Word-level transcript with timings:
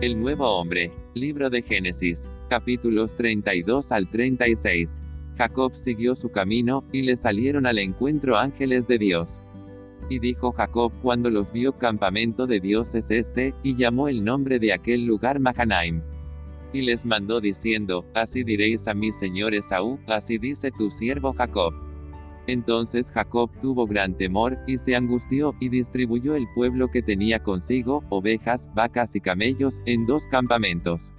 El 0.00 0.20
nuevo 0.20 0.46
hombre. 0.56 0.92
Libro 1.14 1.50
de 1.50 1.60
Génesis. 1.60 2.28
Capítulos 2.48 3.16
32 3.16 3.90
al 3.90 4.08
36. 4.08 5.00
Jacob 5.36 5.74
siguió 5.74 6.14
su 6.14 6.30
camino, 6.30 6.84
y 6.92 7.02
le 7.02 7.16
salieron 7.16 7.66
al 7.66 7.78
encuentro 7.78 8.36
ángeles 8.36 8.86
de 8.86 8.98
Dios. 8.98 9.40
Y 10.08 10.20
dijo 10.20 10.52
Jacob 10.52 10.92
cuando 11.02 11.30
los 11.30 11.52
vio 11.52 11.72
campamento 11.72 12.46
de 12.46 12.60
Dios 12.60 12.94
es 12.94 13.10
este, 13.10 13.54
y 13.64 13.74
llamó 13.74 14.06
el 14.06 14.22
nombre 14.22 14.60
de 14.60 14.72
aquel 14.72 15.04
lugar 15.04 15.40
Mahanaim. 15.40 16.00
Y 16.72 16.82
les 16.82 17.04
mandó 17.04 17.40
diciendo, 17.40 18.04
Así 18.14 18.44
diréis 18.44 18.86
a 18.86 18.94
mi 18.94 19.12
señor 19.12 19.52
Esaú, 19.52 19.98
así 20.06 20.38
dice 20.38 20.70
tu 20.70 20.92
siervo 20.92 21.32
Jacob. 21.32 21.74
Entonces 22.48 23.12
Jacob 23.12 23.50
tuvo 23.60 23.86
gran 23.86 24.14
temor, 24.14 24.56
y 24.66 24.78
se 24.78 24.96
angustió, 24.96 25.54
y 25.60 25.68
distribuyó 25.68 26.34
el 26.34 26.46
pueblo 26.54 26.88
que 26.88 27.02
tenía 27.02 27.40
consigo, 27.40 28.02
ovejas, 28.08 28.70
vacas 28.74 29.14
y 29.14 29.20
camellos, 29.20 29.82
en 29.84 30.06
dos 30.06 30.26
campamentos. 30.26 31.12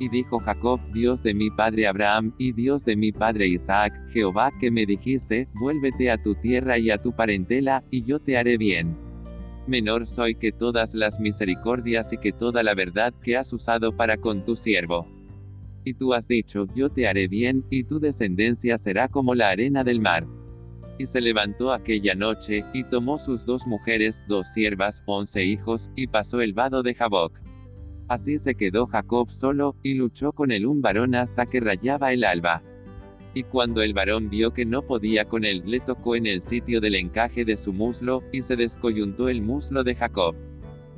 Y 0.00 0.08
dijo 0.08 0.40
Jacob, 0.40 0.80
Dios 0.92 1.22
de 1.22 1.34
mi 1.34 1.50
padre 1.50 1.86
Abraham, 1.86 2.34
y 2.36 2.50
Dios 2.50 2.84
de 2.84 2.96
mi 2.96 3.12
padre 3.12 3.46
Isaac, 3.46 3.94
Jehová 4.10 4.50
que 4.58 4.72
me 4.72 4.86
dijiste, 4.86 5.48
vuélvete 5.54 6.10
a 6.10 6.20
tu 6.20 6.34
tierra 6.34 6.78
y 6.78 6.90
a 6.90 6.98
tu 6.98 7.14
parentela, 7.14 7.84
y 7.92 8.02
yo 8.02 8.18
te 8.18 8.36
haré 8.36 8.58
bien. 8.58 8.96
Menor 9.68 10.08
soy 10.08 10.34
que 10.34 10.50
todas 10.50 10.94
las 10.94 11.20
misericordias 11.20 12.12
y 12.12 12.18
que 12.18 12.32
toda 12.32 12.64
la 12.64 12.74
verdad 12.74 13.14
que 13.22 13.36
has 13.36 13.52
usado 13.52 13.96
para 13.96 14.16
con 14.16 14.44
tu 14.44 14.56
siervo. 14.56 15.06
Y 15.84 15.94
tú 15.94 16.12
has 16.12 16.26
dicho, 16.26 16.66
yo 16.74 16.90
te 16.90 17.06
haré 17.06 17.28
bien, 17.28 17.64
y 17.70 17.84
tu 17.84 18.00
descendencia 18.00 18.78
será 18.78 19.06
como 19.06 19.36
la 19.36 19.50
arena 19.50 19.84
del 19.84 20.00
mar. 20.00 20.26
Y 20.98 21.06
se 21.06 21.20
levantó 21.20 21.72
aquella 21.72 22.14
noche, 22.14 22.64
y 22.72 22.84
tomó 22.84 23.18
sus 23.18 23.44
dos 23.44 23.66
mujeres, 23.66 24.22
dos 24.28 24.48
siervas, 24.48 25.02
once 25.06 25.44
hijos, 25.44 25.90
y 25.94 26.06
pasó 26.06 26.40
el 26.40 26.54
vado 26.54 26.82
de 26.82 26.94
Jaboc. 26.94 27.38
Así 28.08 28.38
se 28.38 28.54
quedó 28.54 28.86
Jacob 28.86 29.30
solo, 29.30 29.76
y 29.82 29.94
luchó 29.94 30.32
con 30.32 30.52
él 30.52 30.64
un 30.64 30.80
varón 30.80 31.14
hasta 31.14 31.44
que 31.44 31.60
rayaba 31.60 32.12
el 32.12 32.24
alba. 32.24 32.62
Y 33.34 33.42
cuando 33.42 33.82
el 33.82 33.92
varón 33.92 34.30
vio 34.30 34.54
que 34.54 34.64
no 34.64 34.82
podía 34.82 35.26
con 35.26 35.44
él, 35.44 35.62
le 35.66 35.80
tocó 35.80 36.16
en 36.16 36.26
el 36.26 36.40
sitio 36.40 36.80
del 36.80 36.94
encaje 36.94 37.44
de 37.44 37.58
su 37.58 37.72
muslo, 37.72 38.22
y 38.32 38.42
se 38.42 38.56
descoyuntó 38.56 39.28
el 39.28 39.42
muslo 39.42 39.84
de 39.84 39.94
Jacob. 39.94 40.34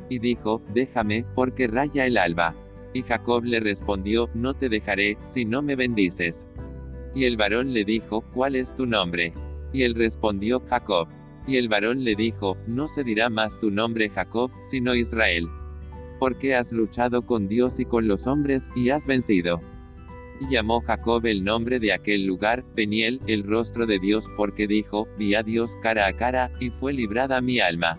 Y 0.09 0.19
dijo, 0.19 0.63
déjame, 0.73 1.25
porque 1.35 1.67
raya 1.67 2.07
el 2.07 2.19
alba. 2.19 2.55
Y 2.93 3.03
Jacob 3.03 3.45
le 3.45 3.59
respondió, 3.59 4.31
no 4.35 4.55
te 4.55 4.69
dejaré, 4.69 5.19
si 5.23 5.45
no 5.45 5.63
me 5.63 5.75
bendices. 5.75 6.47
Y 7.15 7.25
el 7.25 7.37
varón 7.37 7.73
le 7.73 7.85
dijo, 7.85 8.21
¿cuál 8.33 8.55
es 8.55 8.77
tu 8.77 8.87
nombre? 8.87 9.33
Y 9.73 9.83
él 9.83 9.95
respondió, 9.95 10.61
Jacob. 10.61 11.09
Y 11.47 11.57
el 11.57 11.69
varón 11.69 12.05
le 12.05 12.15
dijo, 12.15 12.57
No 12.67 12.89
se 12.89 13.05
dirá 13.05 13.31
más 13.31 13.59
tu 13.59 13.71
nombre 13.71 14.09
Jacob, 14.09 14.51
sino 14.63 14.95
Israel. 14.95 15.49
Porque 16.19 16.55
has 16.55 16.73
luchado 16.73 17.23
con 17.23 17.49
Dios 17.49 17.81
y 17.81 17.85
con 17.85 18.09
los 18.09 18.27
hombres, 18.27 18.69
y 18.75 18.91
has 18.91 19.07
vencido. 19.07 19.61
Y 20.41 20.53
llamó 20.53 20.81
Jacob 20.81 21.25
el 21.27 21.43
nombre 21.43 21.81
de 21.81 21.93
aquel 21.93 22.27
lugar, 22.27 22.65
Peniel, 22.75 23.21
el 23.27 23.45
rostro 23.45 23.87
de 23.87 23.99
Dios, 23.99 24.29
porque 24.37 24.67
dijo, 24.67 25.09
Vi 25.17 25.35
a 25.35 25.43
Dios 25.43 25.77
cara 25.83 26.07
a 26.07 26.13
cara, 26.13 26.51
y 26.61 26.71
fue 26.71 26.93
librada 26.93 27.41
mi 27.41 27.61
alma. 27.61 27.99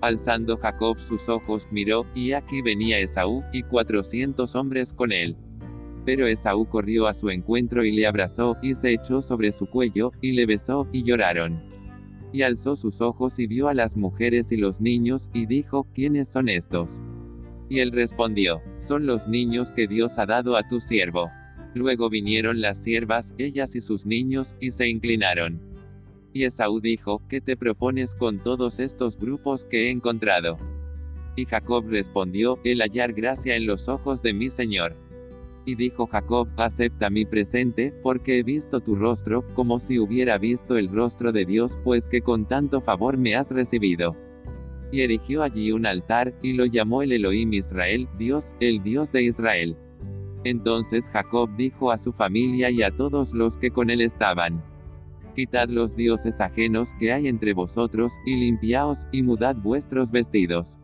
Alzando 0.00 0.56
Jacob 0.56 0.98
sus 1.00 1.28
ojos, 1.28 1.68
miró, 1.72 2.06
y 2.14 2.32
aquí 2.32 2.62
venía 2.62 3.00
Esaú, 3.00 3.42
y 3.52 3.64
cuatrocientos 3.64 4.54
hombres 4.54 4.92
con 4.92 5.12
él. 5.12 5.36
Pero 6.08 6.26
Esaú 6.26 6.66
corrió 6.66 7.06
a 7.06 7.12
su 7.12 7.28
encuentro 7.28 7.84
y 7.84 7.92
le 7.92 8.06
abrazó, 8.06 8.56
y 8.62 8.74
se 8.74 8.94
echó 8.94 9.20
sobre 9.20 9.52
su 9.52 9.68
cuello, 9.68 10.12
y 10.22 10.32
le 10.32 10.46
besó, 10.46 10.88
y 10.90 11.02
lloraron. 11.04 11.60
Y 12.32 12.40
alzó 12.40 12.76
sus 12.76 13.02
ojos 13.02 13.38
y 13.38 13.46
vio 13.46 13.68
a 13.68 13.74
las 13.74 13.94
mujeres 13.94 14.50
y 14.50 14.56
los 14.56 14.80
niños, 14.80 15.28
y 15.34 15.44
dijo, 15.44 15.86
¿quiénes 15.92 16.30
son 16.30 16.48
estos? 16.48 17.02
Y 17.68 17.80
él 17.80 17.92
respondió, 17.92 18.62
son 18.78 19.04
los 19.04 19.28
niños 19.28 19.70
que 19.70 19.86
Dios 19.86 20.18
ha 20.18 20.24
dado 20.24 20.56
a 20.56 20.66
tu 20.66 20.80
siervo. 20.80 21.28
Luego 21.74 22.08
vinieron 22.08 22.62
las 22.62 22.82
siervas, 22.82 23.34
ellas 23.36 23.76
y 23.76 23.82
sus 23.82 24.06
niños, 24.06 24.56
y 24.60 24.70
se 24.70 24.88
inclinaron. 24.88 25.60
Y 26.32 26.44
Esaú 26.44 26.80
dijo, 26.80 27.20
¿qué 27.28 27.42
te 27.42 27.54
propones 27.54 28.14
con 28.14 28.42
todos 28.42 28.78
estos 28.78 29.18
grupos 29.18 29.66
que 29.66 29.88
he 29.88 29.90
encontrado? 29.90 30.56
Y 31.36 31.44
Jacob 31.44 31.84
respondió, 31.86 32.56
el 32.64 32.80
hallar 32.80 33.12
gracia 33.12 33.56
en 33.56 33.66
los 33.66 33.90
ojos 33.90 34.22
de 34.22 34.32
mi 34.32 34.48
Señor. 34.48 35.06
Y 35.68 35.74
dijo 35.74 36.06
Jacob, 36.06 36.48
acepta 36.56 37.10
mi 37.10 37.26
presente, 37.26 37.92
porque 38.02 38.38
he 38.38 38.42
visto 38.42 38.80
tu 38.80 38.94
rostro, 38.94 39.44
como 39.52 39.80
si 39.80 39.98
hubiera 39.98 40.38
visto 40.38 40.78
el 40.78 40.88
rostro 40.88 41.30
de 41.30 41.44
Dios, 41.44 41.78
pues 41.84 42.08
que 42.08 42.22
con 42.22 42.46
tanto 42.46 42.80
favor 42.80 43.18
me 43.18 43.36
has 43.36 43.50
recibido. 43.50 44.16
Y 44.90 45.02
erigió 45.02 45.42
allí 45.42 45.70
un 45.72 45.84
altar, 45.84 46.32
y 46.40 46.54
lo 46.54 46.64
llamó 46.64 47.02
el 47.02 47.12
Elohim 47.12 47.52
Israel, 47.52 48.08
Dios, 48.16 48.54
el 48.60 48.82
Dios 48.82 49.12
de 49.12 49.24
Israel. 49.24 49.76
Entonces 50.42 51.10
Jacob 51.10 51.50
dijo 51.58 51.92
a 51.92 51.98
su 51.98 52.14
familia 52.14 52.70
y 52.70 52.82
a 52.82 52.90
todos 52.90 53.34
los 53.34 53.58
que 53.58 53.70
con 53.70 53.90
él 53.90 54.00
estaban, 54.00 54.62
Quitad 55.36 55.68
los 55.68 55.94
dioses 55.94 56.40
ajenos 56.40 56.94
que 56.98 57.12
hay 57.12 57.28
entre 57.28 57.52
vosotros, 57.52 58.14
y 58.24 58.36
limpiaos, 58.36 59.06
y 59.12 59.22
mudad 59.22 59.54
vuestros 59.54 60.10
vestidos 60.10 60.78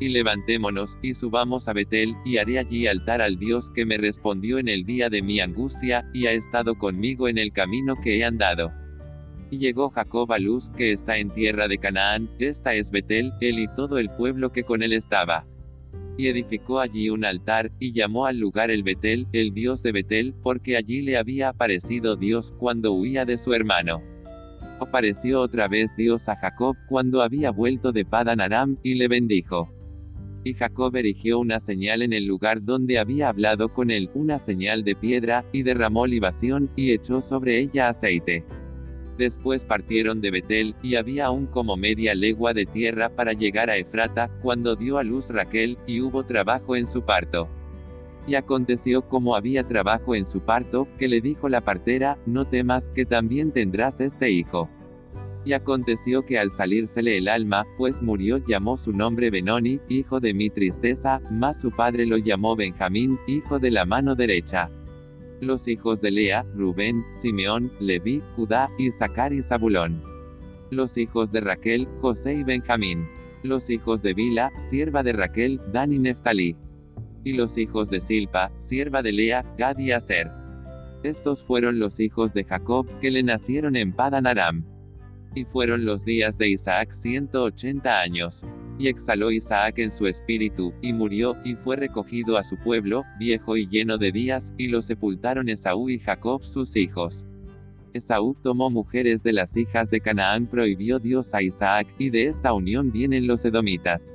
y 0.00 0.08
levantémonos, 0.08 0.98
y 1.02 1.14
subamos 1.14 1.68
a 1.68 1.72
Betel, 1.72 2.14
y 2.24 2.38
haré 2.38 2.58
allí 2.58 2.86
altar 2.86 3.22
al 3.22 3.38
Dios 3.38 3.70
que 3.70 3.84
me 3.84 3.98
respondió 3.98 4.58
en 4.58 4.68
el 4.68 4.84
día 4.84 5.08
de 5.08 5.22
mi 5.22 5.40
angustia, 5.40 6.08
y 6.12 6.26
ha 6.26 6.32
estado 6.32 6.76
conmigo 6.76 7.28
en 7.28 7.38
el 7.38 7.52
camino 7.52 7.96
que 7.96 8.18
he 8.18 8.24
andado. 8.24 8.72
Y 9.50 9.58
llegó 9.58 9.90
Jacob 9.90 10.32
a 10.32 10.38
Luz, 10.38 10.70
que 10.70 10.92
está 10.92 11.18
en 11.18 11.28
tierra 11.28 11.68
de 11.68 11.78
Canaán, 11.78 12.30
esta 12.38 12.74
es 12.74 12.90
Betel, 12.90 13.32
él 13.40 13.58
y 13.58 13.68
todo 13.68 13.98
el 13.98 14.08
pueblo 14.16 14.50
que 14.50 14.64
con 14.64 14.82
él 14.82 14.92
estaba. 14.92 15.46
Y 16.16 16.28
edificó 16.28 16.80
allí 16.80 17.10
un 17.10 17.24
altar, 17.24 17.70
y 17.78 17.92
llamó 17.92 18.26
al 18.26 18.38
lugar 18.38 18.70
el 18.70 18.82
Betel, 18.82 19.26
el 19.32 19.52
Dios 19.52 19.82
de 19.82 19.92
Betel, 19.92 20.34
porque 20.42 20.76
allí 20.76 21.02
le 21.02 21.18
había 21.18 21.50
aparecido 21.50 22.16
Dios 22.16 22.54
cuando 22.58 22.92
huía 22.92 23.24
de 23.24 23.38
su 23.38 23.52
hermano. 23.52 24.02
Apareció 24.80 25.40
otra 25.40 25.68
vez 25.68 25.94
Dios 25.96 26.28
a 26.28 26.36
Jacob 26.36 26.76
cuando 26.88 27.22
había 27.22 27.50
vuelto 27.50 27.92
de 27.92 28.04
Padan 28.04 28.40
Aram, 28.40 28.78
y 28.82 28.94
le 28.94 29.06
bendijo. 29.06 29.70
Y 30.44 30.54
Jacob 30.54 30.96
erigió 30.96 31.38
una 31.38 31.60
señal 31.60 32.02
en 32.02 32.12
el 32.12 32.26
lugar 32.26 32.64
donde 32.64 32.98
había 32.98 33.28
hablado 33.28 33.68
con 33.68 33.90
él, 33.90 34.10
una 34.14 34.38
señal 34.38 34.82
de 34.82 34.96
piedra, 34.96 35.44
y 35.52 35.62
derramó 35.62 36.06
libación, 36.06 36.68
y 36.74 36.92
echó 36.92 37.22
sobre 37.22 37.60
ella 37.60 37.88
aceite. 37.88 38.44
Después 39.18 39.64
partieron 39.64 40.20
de 40.20 40.32
Betel, 40.32 40.74
y 40.82 40.96
había 40.96 41.26
aún 41.26 41.46
como 41.46 41.76
media 41.76 42.14
legua 42.14 42.54
de 42.54 42.66
tierra 42.66 43.10
para 43.10 43.34
llegar 43.34 43.70
a 43.70 43.76
Efrata, 43.76 44.30
cuando 44.42 44.74
dio 44.74 44.98
a 44.98 45.04
luz 45.04 45.30
Raquel, 45.30 45.78
y 45.86 46.00
hubo 46.00 46.24
trabajo 46.24 46.74
en 46.74 46.88
su 46.88 47.02
parto. 47.02 47.48
Y 48.26 48.34
aconteció 48.34 49.02
como 49.02 49.36
había 49.36 49.64
trabajo 49.64 50.14
en 50.16 50.26
su 50.26 50.40
parto, 50.40 50.88
que 50.98 51.06
le 51.06 51.20
dijo 51.20 51.48
la 51.48 51.60
partera, 51.60 52.18
no 52.26 52.46
temas, 52.46 52.88
que 52.88 53.04
también 53.04 53.52
tendrás 53.52 54.00
este 54.00 54.30
hijo. 54.30 54.68
Y 55.44 55.54
aconteció 55.54 56.22
que 56.22 56.38
al 56.38 56.52
salírsele 56.52 57.18
el 57.18 57.28
alma, 57.28 57.66
pues 57.76 58.00
murió, 58.00 58.38
llamó 58.38 58.78
su 58.78 58.92
nombre 58.92 59.30
Benoni, 59.30 59.80
hijo 59.88 60.20
de 60.20 60.34
mi 60.34 60.50
tristeza, 60.50 61.20
mas 61.30 61.60
su 61.60 61.72
padre 61.72 62.06
lo 62.06 62.16
llamó 62.16 62.54
Benjamín, 62.54 63.18
hijo 63.26 63.58
de 63.58 63.72
la 63.72 63.84
mano 63.84 64.14
derecha. 64.14 64.70
Los 65.40 65.66
hijos 65.66 66.00
de 66.00 66.12
Lea, 66.12 66.44
Rubén, 66.54 67.04
Simeón, 67.12 67.72
Leví, 67.80 68.22
Judá, 68.36 68.70
Isaacar 68.78 69.32
y 69.32 69.42
Zabulón. 69.42 70.00
Los 70.70 70.96
hijos 70.96 71.32
de 71.32 71.40
Raquel, 71.40 71.88
José 72.00 72.34
y 72.34 72.44
Benjamín. 72.44 73.08
Los 73.42 73.68
hijos 73.68 74.02
de 74.02 74.14
Bila, 74.14 74.52
sierva 74.60 75.02
de 75.02 75.12
Raquel, 75.12 75.58
Dan 75.72 75.92
y 75.92 75.98
Neftalí. 75.98 76.56
Y 77.24 77.32
los 77.32 77.58
hijos 77.58 77.90
de 77.90 78.00
Silpa, 78.00 78.52
sierva 78.58 79.02
de 79.02 79.10
Lea, 79.10 79.44
Gad 79.58 79.78
y 79.78 79.90
Aser. 79.90 80.30
Estos 81.02 81.42
fueron 81.42 81.80
los 81.80 81.98
hijos 81.98 82.32
de 82.32 82.44
Jacob, 82.44 82.86
que 83.00 83.10
le 83.10 83.24
nacieron 83.24 83.74
en 83.74 83.92
Padan 83.92 84.28
Aram. 84.28 84.71
Y 85.34 85.44
fueron 85.44 85.84
los 85.84 86.04
días 86.04 86.36
de 86.36 86.50
Isaac 86.50 86.90
ciento 86.92 87.44
ochenta 87.44 88.00
años. 88.00 88.44
Y 88.78 88.88
exhaló 88.88 89.30
Isaac 89.30 89.78
en 89.78 89.92
su 89.92 90.06
espíritu, 90.06 90.74
y 90.82 90.92
murió, 90.92 91.36
y 91.44 91.54
fue 91.54 91.76
recogido 91.76 92.36
a 92.36 92.44
su 92.44 92.58
pueblo, 92.58 93.04
viejo 93.18 93.56
y 93.56 93.66
lleno 93.66 93.96
de 93.96 94.12
días, 94.12 94.52
y 94.58 94.68
lo 94.68 94.82
sepultaron 94.82 95.48
Esaú 95.48 95.88
y 95.88 95.98
Jacob 95.98 96.42
sus 96.42 96.76
hijos. 96.76 97.24
Esaú 97.92 98.34
tomó 98.42 98.70
mujeres 98.70 99.22
de 99.22 99.32
las 99.32 99.56
hijas 99.56 99.90
de 99.90 100.00
Canaán, 100.00 100.46
prohibió 100.46 100.98
Dios 100.98 101.34
a 101.34 101.42
Isaac, 101.42 101.86
y 101.98 102.10
de 102.10 102.24
esta 102.24 102.52
unión 102.52 102.90
vienen 102.90 103.26
los 103.26 103.44
edomitas. 103.44 104.12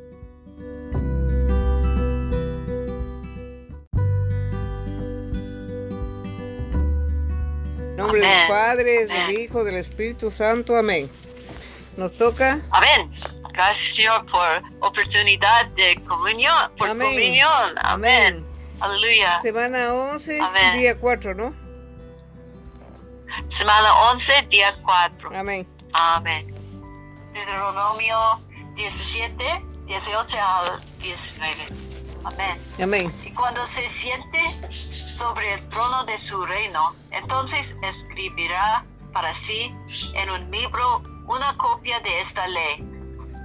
Nombre 8.07 8.27
del 8.27 8.47
Padre, 8.47 9.05
del 9.05 9.39
Hijo, 9.39 9.63
del 9.63 9.75
Espíritu 9.75 10.31
Santo. 10.31 10.75
Amén. 10.75 11.09
Nos 11.95 12.15
toca. 12.15 12.59
Amén. 12.71 13.11
Gracias, 13.53 13.95
Señor, 13.95 14.25
por 14.27 14.61
oportunidad 14.81 15.65
de 15.75 15.95
comunión. 16.07 16.71
Por 16.77 16.89
Amén. 16.89 17.09
comunión. 17.09 17.75
Amén. 17.77 18.45
Aleluya. 18.79 19.41
Semana 19.41 19.93
11, 19.93 20.39
Amén. 20.39 20.73
día 20.73 20.99
4, 20.99 21.33
¿no? 21.33 21.53
Semana 23.49 24.11
11, 24.11 24.47
día 24.49 24.75
4. 24.83 25.31
Amén. 25.35 25.67
Amén. 25.93 26.53
Deuteronomio 27.33 28.41
17, 28.75 29.43
18 29.87 30.37
al 30.37 30.79
19. 30.99 31.96
Amén. 32.27 32.57
Amén. 32.81 33.13
Y 33.25 33.31
cuando 33.31 33.65
se 33.65 33.89
siente 33.89 34.39
sobre 34.69 35.53
el 35.53 35.69
trono 35.69 36.03
de 36.05 36.17
su 36.19 36.41
reino, 36.45 36.93
entonces 37.11 37.73
escribirá 37.81 38.83
para 39.13 39.33
sí 39.33 39.73
en 40.13 40.29
un 40.29 40.51
libro 40.51 41.01
una 41.27 41.55
copia 41.57 41.99
de 42.01 42.21
esta 42.21 42.47
ley. 42.47 42.83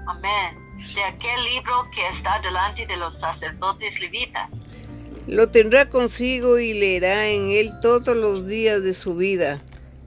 Amén. 0.07 0.59
De 0.95 1.05
aquel 1.05 1.45
libro 1.45 1.87
que 1.95 2.09
está 2.09 2.41
delante 2.41 2.87
de 2.87 2.97
los 2.97 3.19
sacerdotes 3.19 4.01
levitas. 4.01 4.51
Lo 5.29 5.49
tendrá 5.49 5.89
consigo 5.89 6.59
y 6.59 6.75
leerá 6.75 7.29
en 7.29 7.53
él 7.53 7.73
todos 7.81 8.17
los 8.17 8.49
días 8.49 8.83
de 8.83 8.95
su 8.95 9.15
vida, 9.15 9.63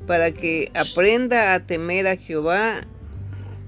para 0.06 0.32
que 0.32 0.70
aprenda 0.76 1.54
a 1.54 1.66
temer 1.66 2.08
a 2.08 2.18
Jehová, 2.18 2.82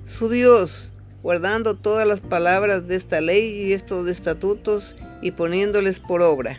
su 0.06 0.27
Dios, 0.27 0.92
guardando 1.23 1.75
todas 1.75 2.07
las 2.07 2.21
palabras 2.21 2.87
de 2.87 2.95
esta 2.95 3.21
ley 3.21 3.67
y 3.67 3.73
estos 3.73 4.07
estatutos 4.07 4.95
y 5.21 5.31
poniéndoles 5.31 5.99
por 5.99 6.21
obra. 6.21 6.57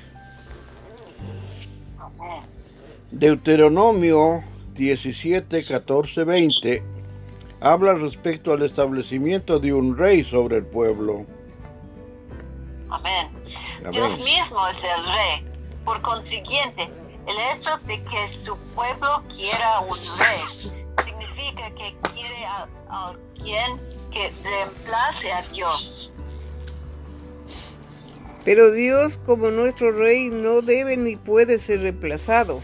Amén. 1.99 2.43
Deuteronomio 3.11 4.43
17, 4.75 5.65
14, 5.65 6.25
20 6.25 6.83
habla 7.61 7.95
respecto 7.95 8.53
al 8.53 8.63
establecimiento 8.63 9.59
de 9.59 9.73
un 9.73 9.97
rey 9.97 10.25
sobre 10.25 10.59
el 10.59 10.67
pueblo. 10.67 11.27
Amén. 12.91 13.29
Amén. 13.81 13.91
Dios 13.91 14.19
mismo 14.19 14.67
es 14.69 14.79
el 14.85 15.05
rey. 15.05 15.45
Por 15.85 16.01
consiguiente, 16.03 16.91
el 17.27 17.37
hecho 17.57 17.71
de 17.87 18.03
que 18.05 18.29
su 18.29 18.57
pueblo 18.75 19.23
quiera 19.35 19.81
un 19.81 19.89
rey 19.89 20.85
significa 21.05 21.71
que 21.71 21.95
quiere 22.13 22.45
a, 22.45 22.69
a 22.91 23.09
alguien 23.09 23.79
que 24.11 24.33
reemplace 24.43 25.33
a 25.33 25.43
Dios. 25.53 26.13
Pero 28.45 28.71
Dios, 28.71 29.19
como 29.27 29.51
nuestro 29.51 29.93
rey, 29.93 30.31
no 30.31 30.63
debe 30.63 30.97
ni 30.97 31.17
puede 31.17 31.59
ser 31.59 31.81
reemplazado. 31.83 32.63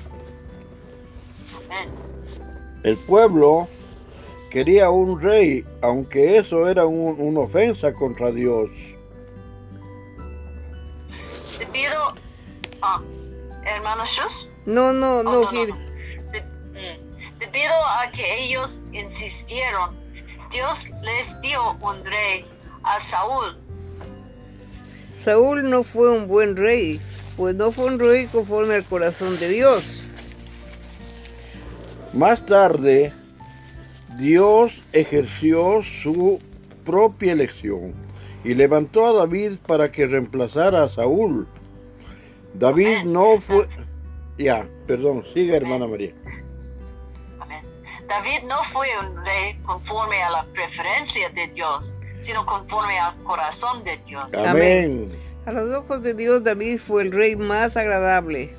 Amén. 1.66 1.90
El 2.84 2.96
pueblo 2.96 3.68
quería 4.50 4.88
un 4.90 5.20
rey, 5.20 5.64
aunque 5.82 6.38
eso 6.38 6.68
era 6.68 6.86
un- 6.86 7.16
una 7.20 7.40
ofensa 7.40 7.92
contra 7.92 8.30
Dios. 8.30 8.70
Debido 11.58 12.14
a, 12.82 13.02
hermano 13.66 14.04
Shus, 14.06 14.48
No, 14.66 14.92
no, 14.94 15.18
Oh, 15.18 15.22
no, 15.22 15.46
Gil. 15.48 15.74
De- 16.32 16.40
mm. 16.40 17.38
debido 17.38 17.72
a 17.84 18.10
que 18.12 18.44
ellos 18.44 18.82
insistieron, 18.92 19.94
Dios 20.54 20.88
les 21.02 21.40
dio 21.40 21.72
un 21.80 22.04
rey 22.04 22.44
a 22.84 23.00
Saúl. 23.00 23.56
Saúl 25.20 25.68
no 25.68 25.82
fue 25.82 26.16
un 26.16 26.28
buen 26.28 26.56
rey, 26.56 27.00
pues 27.36 27.56
no 27.56 27.72
fue 27.72 27.86
un 27.86 27.98
rey 27.98 28.26
conforme 28.28 28.76
al 28.76 28.84
corazón 28.84 29.36
de 29.40 29.48
Dios. 29.48 30.04
Más 32.12 32.46
tarde, 32.46 33.12
Dios 34.16 34.80
ejerció 34.92 35.82
su 35.82 36.40
propia 36.84 37.32
elección 37.32 37.92
y 38.44 38.54
levantó 38.54 39.06
a 39.06 39.12
David 39.12 39.54
para 39.66 39.90
que 39.90 40.06
reemplazara 40.06 40.84
a 40.84 40.88
Saúl. 40.88 41.48
David 42.54 43.02
no 43.04 43.40
fue... 43.40 43.66
Ya, 44.38 44.68
perdón, 44.86 45.24
siga 45.34 45.56
hermana 45.56 45.88
María. 45.88 46.14
David 48.08 48.42
no 48.46 48.62
fue 48.64 48.88
un 48.98 49.24
rey 49.24 49.56
conforme 49.64 50.22
a 50.22 50.30
la 50.30 50.44
preferencia 50.52 51.28
de 51.30 51.46
Dios, 51.48 51.94
sino 52.20 52.44
conforme 52.44 52.98
al 52.98 53.16
corazón 53.22 53.82
de 53.84 53.96
Dios. 54.06 54.24
Amén. 54.34 55.10
A 55.46 55.52
los 55.52 55.74
ojos 55.74 56.02
de 56.02 56.14
Dios, 56.14 56.42
David 56.42 56.78
fue 56.78 57.02
el 57.02 57.12
rey 57.12 57.36
más 57.36 57.76
agradable. 57.76 58.54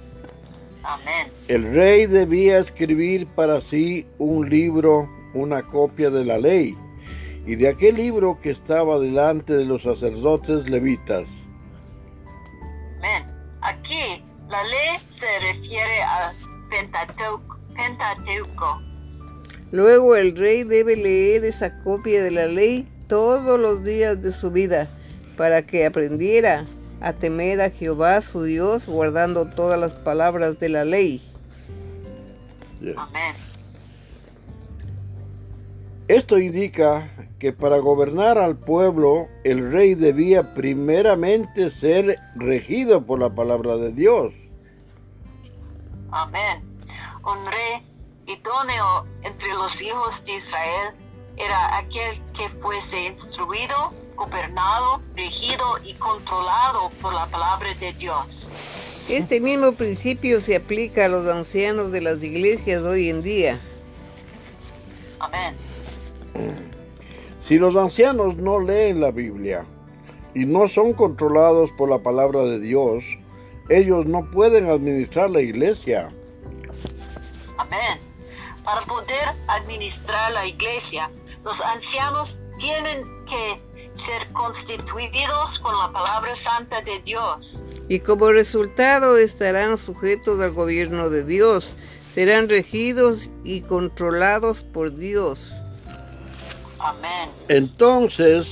Amén. 0.83 1.31
El 1.47 1.73
rey 1.73 2.05
debía 2.05 2.59
escribir 2.59 3.27
para 3.27 3.61
sí 3.61 4.05
un 4.19 4.49
libro, 4.49 5.09
una 5.33 5.63
copia 5.63 6.09
de 6.11 6.23
la 6.23 6.37
ley, 6.37 6.77
y 7.45 7.55
de 7.55 7.69
aquel 7.69 7.95
libro 7.95 8.39
que 8.39 8.51
estaba 8.51 8.99
delante 8.99 9.53
de 9.53 9.65
los 9.65 9.83
sacerdotes 9.83 10.69
levitas. 10.69 11.25
Amén. 12.97 13.25
Aquí 13.61 14.23
la 14.47 14.63
ley 14.63 14.99
se 15.09 15.27
refiere 15.39 16.03
al 16.03 16.35
Pentateuco. 16.69 17.57
Pentateuco. 17.75 18.94
Luego 19.75 20.15
el 20.15 20.37
rey 20.37 20.63
debe 20.63 20.95
leer 20.95 21.43
esa 21.43 21.83
copia 21.83 22.23
de 22.23 22.31
la 22.31 22.45
ley 22.45 22.87
todos 23.09 23.59
los 23.59 23.83
días 23.83 24.21
de 24.21 24.31
su 24.31 24.49
vida, 24.49 24.87
para 25.35 25.63
que 25.63 25.85
aprendiera 25.85 26.65
a 27.01 27.11
temer 27.11 27.59
a 27.59 27.69
Jehová 27.69 28.21
su 28.21 28.43
Dios, 28.43 28.87
guardando 28.87 29.47
todas 29.47 29.77
las 29.77 29.91
palabras 29.91 30.61
de 30.61 30.69
la 30.69 30.85
ley. 30.85 31.21
Amén. 32.95 33.35
Esto 36.07 36.37
indica 36.37 37.11
que 37.37 37.51
para 37.51 37.77
gobernar 37.79 38.37
al 38.37 38.55
pueblo 38.55 39.27
el 39.43 39.73
rey 39.73 39.93
debía 39.93 40.53
primeramente 40.53 41.69
ser 41.69 42.17
regido 42.37 43.05
por 43.05 43.19
la 43.19 43.35
palabra 43.35 43.75
de 43.75 43.91
Dios. 43.91 44.33
Amén. 46.11 46.63
Un 47.25 47.45
rey 47.51 47.94
idóneo 48.27 49.05
entre 49.23 49.53
los 49.53 49.81
hijos 49.81 50.23
de 50.25 50.35
Israel 50.35 50.93
era 51.37 51.77
aquel 51.77 52.19
que 52.33 52.49
fuese 52.49 53.07
instruido, 53.07 53.93
gobernado, 54.15 55.01
regido 55.15 55.77
y 55.83 55.93
controlado 55.95 56.89
por 57.01 57.13
la 57.13 57.25
palabra 57.27 57.73
de 57.79 57.93
Dios. 57.93 58.49
Este 59.09 59.39
mismo 59.39 59.71
principio 59.73 60.41
se 60.41 60.55
aplica 60.55 61.05
a 61.05 61.09
los 61.09 61.27
ancianos 61.27 61.91
de 61.91 62.01
las 62.01 62.23
iglesias 62.23 62.81
hoy 62.83 63.09
en 63.09 63.21
día. 63.21 63.59
Amén. 65.19 65.55
Si 67.47 67.57
los 67.57 67.75
ancianos 67.75 68.37
no 68.37 68.59
leen 68.59 69.01
la 69.01 69.11
Biblia 69.11 69.65
y 70.33 70.45
no 70.45 70.67
son 70.67 70.93
controlados 70.93 71.69
por 71.77 71.89
la 71.89 71.99
palabra 71.99 72.41
de 72.41 72.59
Dios, 72.59 73.03
ellos 73.69 74.07
no 74.07 74.29
pueden 74.31 74.69
administrar 74.69 75.29
la 75.29 75.41
iglesia. 75.41 76.11
Para 78.65 78.81
poder 78.81 79.29
administrar 79.47 80.31
la 80.31 80.47
iglesia, 80.47 81.11
los 81.43 81.61
ancianos 81.61 82.39
tienen 82.57 83.03
que 83.25 83.61
ser 83.93 84.27
constituidos 84.33 85.59
con 85.59 85.77
la 85.77 85.91
palabra 85.91 86.35
santa 86.35 86.81
de 86.81 86.99
Dios. 86.99 87.63
Y 87.87 87.99
como 87.99 88.31
resultado 88.31 89.17
estarán 89.17 89.77
sujetos 89.77 90.41
al 90.41 90.51
gobierno 90.51 91.09
de 91.09 91.23
Dios, 91.23 91.75
serán 92.13 92.49
regidos 92.49 93.29
y 93.43 93.61
controlados 93.61 94.63
por 94.63 94.95
Dios. 94.95 95.53
Amén. 96.79 97.29
Entonces, 97.47 98.47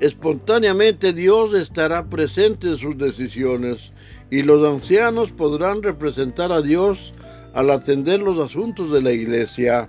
espontáneamente 0.00 1.12
Dios 1.12 1.54
estará 1.54 2.04
presente 2.04 2.68
en 2.68 2.78
sus 2.78 2.96
decisiones 2.96 3.92
y 4.30 4.42
los 4.42 4.66
ancianos 4.66 5.32
podrán 5.32 5.82
representar 5.82 6.52
a 6.52 6.62
Dios 6.62 7.12
al 7.58 7.70
atender 7.70 8.20
los 8.20 8.38
asuntos 8.38 8.92
de 8.92 9.02
la 9.02 9.10
iglesia. 9.10 9.88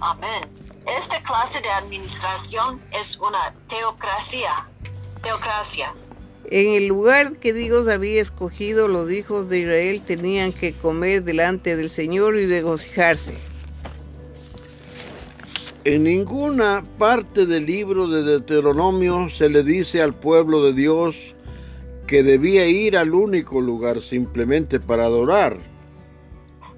Amén. 0.00 0.48
Esta 0.96 1.22
clase 1.22 1.60
de 1.60 1.68
administración 1.68 2.80
es 2.98 3.18
una 3.18 3.52
teocracia. 3.68 4.66
Teocracia. 5.22 5.92
En 6.50 6.68
el 6.72 6.86
lugar 6.86 7.36
que 7.36 7.52
Dios 7.52 7.86
había 7.86 8.22
escogido, 8.22 8.88
los 8.88 9.12
hijos 9.12 9.50
de 9.50 9.58
Israel 9.58 10.00
tenían 10.06 10.54
que 10.54 10.72
comer 10.72 11.22
delante 11.22 11.76
del 11.76 11.90
Señor 11.90 12.38
y 12.38 12.46
regocijarse. 12.46 13.34
En 15.84 16.04
ninguna 16.04 16.82
parte 16.96 17.44
del 17.44 17.66
libro 17.66 18.08
de 18.08 18.22
Deuteronomio 18.22 19.28
se 19.28 19.50
le 19.50 19.62
dice 19.62 20.00
al 20.00 20.14
pueblo 20.14 20.64
de 20.64 20.72
Dios 20.72 21.14
que 22.06 22.22
debía 22.22 22.66
ir 22.66 22.96
al 22.96 23.12
único 23.12 23.60
lugar 23.60 24.00
simplemente 24.00 24.80
para 24.80 25.04
adorar. 25.04 25.67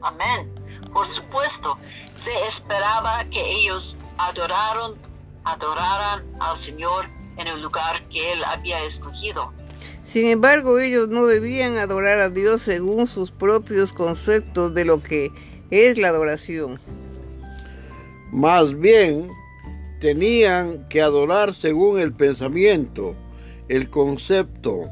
Amén. 0.03 0.53
Por 0.93 1.07
supuesto, 1.07 1.77
se 2.15 2.33
esperaba 2.47 3.25
que 3.31 3.41
ellos 3.41 3.97
adoraron, 4.19 4.97
adoraran 5.45 6.25
al 6.41 6.57
Señor 6.57 7.07
en 7.37 7.47
el 7.47 7.63
lugar 7.63 8.07
que 8.09 8.33
Él 8.33 8.45
había 8.45 8.85
escogido. 8.85 9.53
Sin 10.03 10.27
embargo, 10.27 10.79
ellos 10.79 11.09
no 11.09 11.27
debían 11.27 11.79
adorar 11.79 12.19
a 12.19 12.31
Dios 12.31 12.63
según 12.63 13.07
sus 13.07 13.31
propios 13.31 13.93
conceptos 13.93 14.75
de 14.75 14.85
lo 14.85 15.03
que 15.03 15.31
es 15.71 15.97
la 15.99 16.09
adoración. 16.09 16.81
Más 18.33 18.79
bien, 18.79 19.29
tenían 20.01 20.89
que 20.89 21.03
adorar 21.03 21.55
según 21.55 22.01
el 22.01 22.13
pensamiento, 22.13 23.15
el 23.69 23.89
concepto 23.89 24.83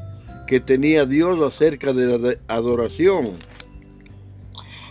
que 0.46 0.60
tenía 0.60 1.04
Dios 1.04 1.40
acerca 1.40 1.92
de 1.92 2.18
la 2.18 2.36
adoración. 2.46 3.36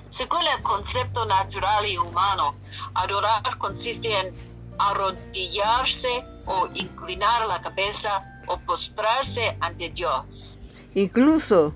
Según 0.10 0.42
el 0.56 0.64
concepto 0.64 1.26
natural 1.26 1.86
y 1.86 1.98
humano, 1.98 2.56
adorar 2.94 3.58
consiste 3.58 4.18
en 4.18 4.34
arrodillarse 4.80 6.24
o 6.46 6.70
inclinar 6.74 7.48
la 7.48 7.62
cabeza 7.62 8.24
o 8.48 8.58
postrarse 8.60 9.58
ante 9.60 9.90
Dios. 9.90 10.58
Incluso 10.96 11.74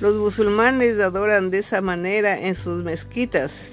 los 0.00 0.14
musulmanes 0.14 0.98
adoran 1.00 1.50
de 1.50 1.58
esa 1.58 1.80
manera 1.80 2.38
en 2.38 2.54
sus 2.54 2.82
mezquitas. 2.82 3.72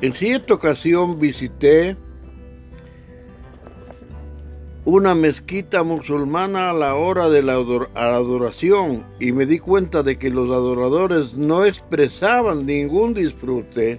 En 0.00 0.12
cierta 0.12 0.54
ocasión 0.54 1.18
visité 1.18 1.96
una 4.86 5.16
mezquita 5.16 5.82
musulmana 5.82 6.70
a 6.70 6.72
la 6.72 6.94
hora 6.94 7.28
de 7.28 7.42
la 7.42 7.54
ador- 7.56 7.90
adoración 7.96 9.04
y 9.18 9.32
me 9.32 9.44
di 9.44 9.58
cuenta 9.58 10.02
de 10.04 10.16
que 10.16 10.30
los 10.30 10.48
adoradores 10.50 11.34
no 11.34 11.64
expresaban 11.64 12.64
ningún 12.64 13.12
disfrute. 13.12 13.98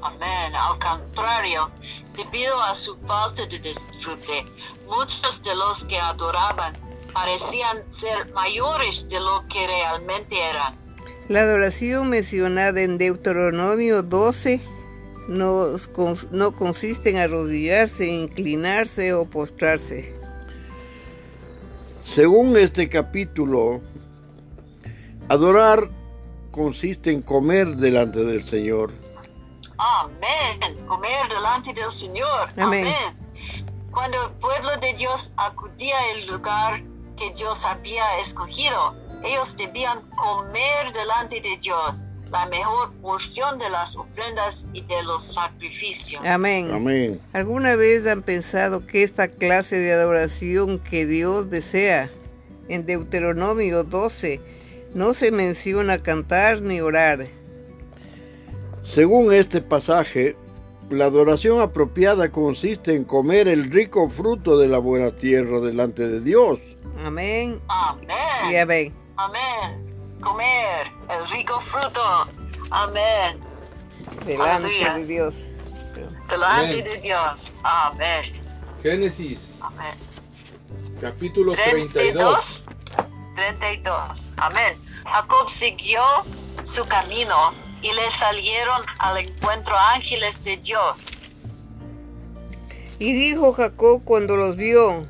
Amén. 0.00 0.54
Al 0.54 0.78
contrario, 0.78 1.68
debido 2.16 2.62
a 2.62 2.72
su 2.74 2.96
falta 2.98 3.44
de 3.46 3.58
disfrute, 3.58 4.46
muchos 4.88 5.42
de 5.42 5.54
los 5.56 5.84
que 5.84 5.98
adoraban 5.98 6.72
parecían 7.12 7.78
ser 7.90 8.32
mayores 8.32 9.08
de 9.08 9.18
lo 9.18 9.44
que 9.52 9.66
realmente 9.66 10.36
eran. 10.40 10.78
La 11.28 11.40
adoración 11.40 12.08
mencionada 12.10 12.80
en 12.80 12.96
Deuteronomio 12.96 14.02
12 14.02 14.60
no, 15.30 15.76
no 16.32 16.52
consiste 16.52 17.10
en 17.10 17.16
arrodillarse, 17.16 18.04
inclinarse 18.06 19.14
o 19.14 19.24
postrarse. 19.24 20.12
Según 22.04 22.56
este 22.56 22.88
capítulo, 22.88 23.80
adorar 25.28 25.88
consiste 26.50 27.12
en 27.12 27.22
comer 27.22 27.76
delante 27.76 28.24
del 28.24 28.42
Señor. 28.42 28.92
Amén. 29.78 30.86
Comer 30.88 31.28
delante 31.28 31.72
del 31.74 31.90
Señor. 31.90 32.50
Amén. 32.56 32.88
Amén. 32.88 33.16
Cuando 33.92 34.26
el 34.26 34.32
pueblo 34.32 34.76
de 34.80 34.94
Dios 34.94 35.30
acudía 35.36 35.94
al 36.12 36.26
lugar 36.26 36.82
que 37.16 37.32
Dios 37.34 37.64
había 37.64 38.18
escogido, 38.18 38.96
ellos 39.22 39.54
debían 39.56 40.00
comer 40.10 40.92
delante 40.92 41.40
de 41.40 41.56
Dios 41.58 42.06
la 42.30 42.46
mejor 42.46 42.92
porción 43.02 43.58
de 43.58 43.68
las 43.70 43.96
ofrendas 43.96 44.66
y 44.72 44.82
de 44.82 45.02
los 45.02 45.24
sacrificios. 45.24 46.24
Amén. 46.24 46.70
Amén. 46.72 47.20
¿Alguna 47.32 47.76
vez 47.76 48.06
han 48.06 48.22
pensado 48.22 48.86
que 48.86 49.02
esta 49.02 49.28
clase 49.28 49.76
de 49.76 49.92
adoración 49.92 50.78
que 50.78 51.06
Dios 51.06 51.50
desea 51.50 52.10
en 52.68 52.86
Deuteronomio 52.86 53.82
12 53.82 54.40
no 54.94 55.12
se 55.12 55.32
menciona 55.32 55.98
cantar 55.98 56.62
ni 56.62 56.80
orar? 56.80 57.26
Según 58.84 59.32
este 59.32 59.60
pasaje, 59.60 60.36
la 60.88 61.06
adoración 61.06 61.60
apropiada 61.60 62.30
consiste 62.30 62.94
en 62.94 63.04
comer 63.04 63.48
el 63.48 63.70
rico 63.70 64.08
fruto 64.08 64.58
de 64.58 64.68
la 64.68 64.78
buena 64.78 65.14
tierra 65.14 65.60
delante 65.60 66.08
de 66.08 66.20
Dios. 66.20 66.58
Amén 66.98 67.60
Amén. 67.68 68.52
y 68.52 68.56
amén. 68.56 68.92
Amén. 69.16 69.89
Comer 70.20 70.90
el 71.08 71.28
rico 71.30 71.60
fruto. 71.60 72.28
Amén. 72.70 73.40
Delante 74.26 74.66
Aleluya. 74.66 74.94
de 74.94 75.06
Dios. 75.06 75.34
Delante 76.28 76.72
Amén. 76.72 76.84
de 76.84 76.96
Dios. 76.98 77.54
Amén. 77.62 78.24
Génesis, 78.82 79.56
Amén. 79.60 79.94
capítulo 81.00 81.52
32. 81.52 81.92
32. 81.92 82.64
32. 83.34 84.32
Amén. 84.36 84.78
Jacob 85.04 85.50
siguió 85.50 86.02
su 86.64 86.84
camino 86.84 87.52
y 87.82 87.92
le 87.92 88.10
salieron 88.10 88.82
al 88.98 89.18
encuentro 89.18 89.76
ángeles 89.76 90.42
de 90.44 90.56
Dios. 90.58 90.96
Y 92.98 93.12
dijo 93.14 93.52
Jacob 93.54 94.02
cuando 94.04 94.36
los 94.36 94.56
vio, 94.56 95.06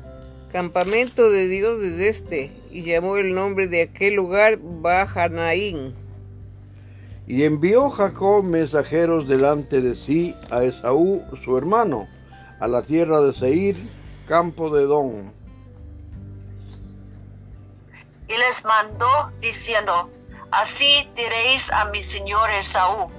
campamento 0.51 1.29
de 1.29 1.47
Dios 1.47 1.81
es 1.81 1.99
este, 1.99 2.60
y 2.71 2.83
llamó 2.83 3.17
el 3.17 3.33
nombre 3.33 3.67
de 3.67 3.83
aquel 3.83 4.15
lugar 4.15 4.57
Bahanaín. 4.61 5.93
Y 7.27 7.43
envió 7.43 7.89
Jacob 7.89 8.43
mensajeros 8.43 9.27
delante 9.27 9.81
de 9.81 9.95
sí 9.95 10.35
a 10.49 10.63
Esaú, 10.63 11.23
su 11.43 11.57
hermano, 11.57 12.07
a 12.59 12.67
la 12.67 12.81
tierra 12.81 13.21
de 13.21 13.33
Seir, 13.33 13.75
campo 14.27 14.69
de 14.69 14.83
Edom. 14.83 15.31
Y 18.27 18.37
les 18.37 18.63
mandó 18.65 19.31
diciendo, 19.41 20.09
así 20.51 21.07
diréis 21.15 21.71
a 21.71 21.85
mi 21.85 22.01
señor 22.01 22.49
Esaú, 22.51 23.09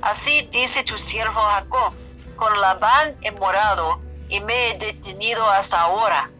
así 0.00 0.48
dice 0.50 0.82
tu 0.84 0.96
siervo 0.98 1.40
Jacob, 1.40 1.92
con 2.36 2.60
Labán 2.60 3.14
he 3.22 3.30
morado 3.30 4.00
y 4.28 4.40
me 4.40 4.70
he 4.70 4.78
detenido 4.78 5.44
hasta 5.50 5.80
ahora. 5.80 6.30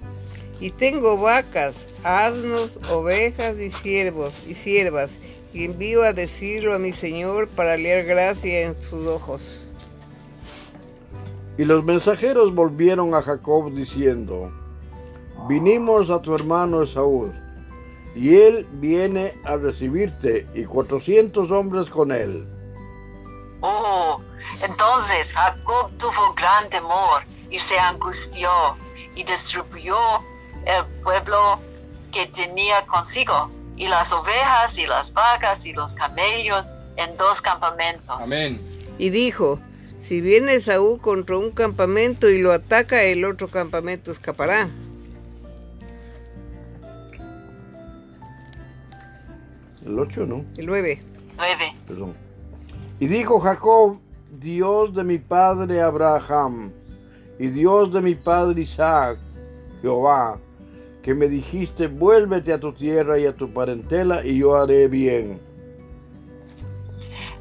Y 0.60 0.70
tengo 0.70 1.18
vacas, 1.18 1.86
asnos, 2.04 2.78
ovejas 2.90 3.56
y 3.58 3.70
siervos 3.70 4.40
y 4.46 4.54
siervas, 4.54 5.10
y 5.52 5.64
envío 5.64 6.02
a 6.02 6.12
decirlo 6.12 6.74
a 6.74 6.78
mi 6.78 6.92
señor 6.92 7.48
para 7.48 7.72
hallar 7.72 8.04
gracia 8.04 8.62
en 8.62 8.80
sus 8.80 9.06
ojos. 9.06 9.70
Y 11.58 11.64
los 11.64 11.84
mensajeros 11.84 12.54
volvieron 12.54 13.14
a 13.14 13.22
Jacob 13.22 13.72
diciendo, 13.72 14.50
vinimos 15.48 16.08
a 16.10 16.20
tu 16.20 16.34
hermano 16.34 16.82
Esaú, 16.82 17.32
y 18.14 18.36
él 18.36 18.66
viene 18.72 19.34
a 19.44 19.56
recibirte, 19.56 20.46
y 20.54 20.64
cuatrocientos 20.64 21.50
hombres 21.50 21.88
con 21.88 22.12
él. 22.12 22.46
Oh, 23.60 24.20
entonces 24.62 25.32
Jacob 25.34 25.90
tuvo 25.98 26.34
gran 26.34 26.68
temor 26.68 27.22
y 27.50 27.58
se 27.58 27.78
angustió 27.78 28.50
y 29.14 29.22
distribuyó 29.22 29.96
el 30.64 30.84
pueblo 31.02 31.58
que 32.12 32.26
tenía 32.26 32.86
consigo 32.86 33.50
y 33.76 33.88
las 33.88 34.12
ovejas 34.12 34.78
y 34.78 34.86
las 34.86 35.12
vacas 35.12 35.66
y 35.66 35.72
los 35.72 35.94
camellos 35.94 36.66
en 36.96 37.16
dos 37.16 37.40
campamentos. 37.40 38.16
Amén. 38.22 38.60
Y 38.98 39.10
dijo, 39.10 39.58
si 40.00 40.20
viene 40.20 40.60
Saúl 40.60 41.00
contra 41.00 41.38
un 41.38 41.50
campamento 41.50 42.28
y 42.28 42.40
lo 42.40 42.52
ataca, 42.52 43.02
el 43.02 43.24
otro 43.24 43.48
campamento 43.48 44.12
escapará. 44.12 44.68
El 49.84 49.98
ocho, 49.98 50.26
¿no? 50.26 50.44
El 50.56 50.66
9. 50.66 51.02
Nueve. 51.36 51.74
Perdón. 51.88 52.14
Y 53.00 53.06
dijo 53.06 53.40
Jacob, 53.40 53.98
Dios 54.38 54.94
de 54.94 55.02
mi 55.02 55.18
padre 55.18 55.80
Abraham, 55.80 56.70
y 57.38 57.48
Dios 57.48 57.92
de 57.92 58.00
mi 58.00 58.14
padre 58.14 58.62
Isaac, 58.62 59.18
Jehová, 59.80 60.38
que 61.02 61.14
me 61.14 61.28
dijiste, 61.28 61.88
vuélvete 61.88 62.52
a 62.52 62.60
tu 62.60 62.72
tierra 62.72 63.18
y 63.18 63.26
a 63.26 63.36
tu 63.36 63.52
parentela, 63.52 64.24
y 64.24 64.38
yo 64.38 64.54
haré 64.54 64.88
bien. 64.88 65.40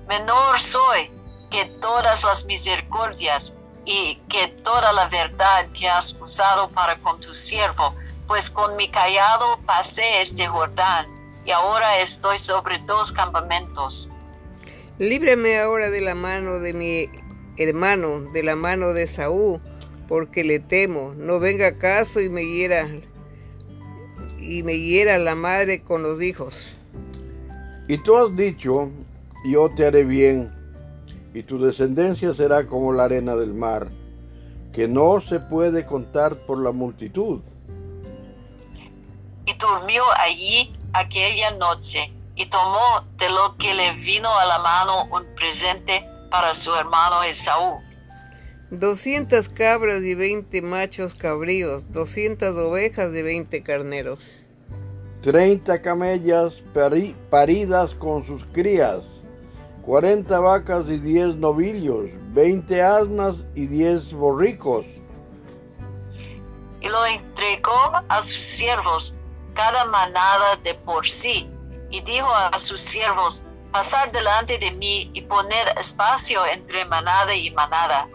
Menor 0.08 0.60
soy 0.60 1.10
que 1.52 1.66
todas 1.80 2.24
las 2.24 2.46
misericordias 2.46 3.54
y 3.86 4.16
que 4.30 4.48
toda 4.64 4.92
la 4.94 5.08
verdad 5.08 5.68
que 5.78 5.88
has 5.88 6.14
usado 6.20 6.68
para 6.70 6.98
con 6.98 7.20
tu 7.20 7.34
siervo, 7.34 7.96
pues 8.28 8.50
con 8.50 8.76
mi 8.76 8.90
callado 8.90 9.60
pasé 9.66 10.22
este 10.22 10.48
Jordán 10.48 11.06
y 11.46 11.52
ahora 11.52 12.00
estoy 12.00 12.40
sobre 12.40 12.80
dos 12.80 13.12
campamentos. 13.12 14.10
Líbrame 15.00 15.60
ahora 15.60 15.90
de 15.90 16.02
la 16.02 16.16
mano 16.16 16.60
de 16.60 16.74
mi 16.74 17.10
hermano, 17.58 18.22
de 18.22 18.44
la 18.44 18.56
mano 18.56 18.94
de 18.94 19.08
Saúl, 19.08 19.60
porque 20.08 20.44
le 20.44 20.60
temo. 20.60 21.14
No 21.16 21.40
venga 21.40 21.68
acaso 21.68 22.22
y 22.22 22.30
me 22.30 22.46
hiera 22.46 22.88
y 24.42 24.64
me 24.64 24.78
hiera 24.78 25.18
la 25.18 25.36
madre 25.36 25.82
con 25.82 26.04
los 26.04 26.22
hijos. 26.22 26.78
Y 27.88 27.98
tú 28.00 28.18
has 28.18 28.36
dicho, 28.36 28.90
yo 29.46 29.70
te 29.70 29.86
haré 29.86 30.04
bien, 30.04 30.52
y 31.34 31.44
tu 31.44 31.60
descendencia 31.60 32.34
será 32.34 32.68
como 32.68 32.92
la 32.92 33.06
arena 33.06 33.36
del 33.36 33.54
mar, 33.54 33.88
que 34.74 34.88
no 34.88 35.22
se 35.22 35.40
puede 35.40 35.86
contar 35.86 36.36
por 36.46 36.58
la 36.58 36.72
multitud. 36.72 37.42
Y 39.46 39.54
durmió 39.56 40.04
allí 40.18 40.74
aquella 40.94 41.52
noche 41.52 42.12
y 42.36 42.46
tomó 42.48 43.02
de 43.18 43.30
lo 43.30 43.56
que 43.58 43.74
le 43.74 43.94
vino 43.94 44.36
a 44.38 44.46
la 44.46 44.60
mano 44.60 45.06
un 45.06 45.26
presente 45.36 46.04
para 46.30 46.56
su 46.56 46.74
hermano 46.74 47.24
Esaú. 47.24 47.82
Doscientas 48.72 49.50
cabras 49.50 50.02
y 50.02 50.16
veinte 50.16 50.62
machos 50.62 51.14
cabríos, 51.14 51.92
doscientas 51.92 52.56
ovejas 52.56 53.12
de 53.12 53.22
veinte 53.22 53.62
carneros. 53.62 54.40
treinta 55.22 55.82
camellas 55.82 56.64
pari- 56.74 57.14
paridas 57.30 57.94
con 57.96 58.26
sus 58.26 58.46
crías, 58.46 59.02
cuarenta 59.82 60.40
vacas 60.40 60.86
y 60.88 60.98
diez 61.00 61.36
novillos, 61.36 62.12
veinte 62.34 62.82
asnas 62.82 63.36
y 63.56 63.68
diez 63.68 64.14
borricos. 64.14 64.86
y 66.80 66.88
lo 66.88 67.06
entregó 67.06 67.92
a 68.08 68.22
sus 68.22 68.42
siervos 68.42 69.14
cada 69.54 69.84
manada 69.86 70.56
de 70.64 70.74
por 70.76 71.08
sí, 71.08 71.48
y 71.90 72.00
dijo 72.02 72.34
a 72.34 72.58
sus 72.58 72.80
siervos, 72.80 73.44
pasar 73.72 74.12
delante 74.14 74.58
de 74.58 74.72
mí 74.72 75.12
y 75.14 75.22
poner 75.22 75.78
espacio 75.78 76.46
entre 76.46 76.86
manada 76.86 77.36
y 77.36 77.52
manada. 77.52 78.08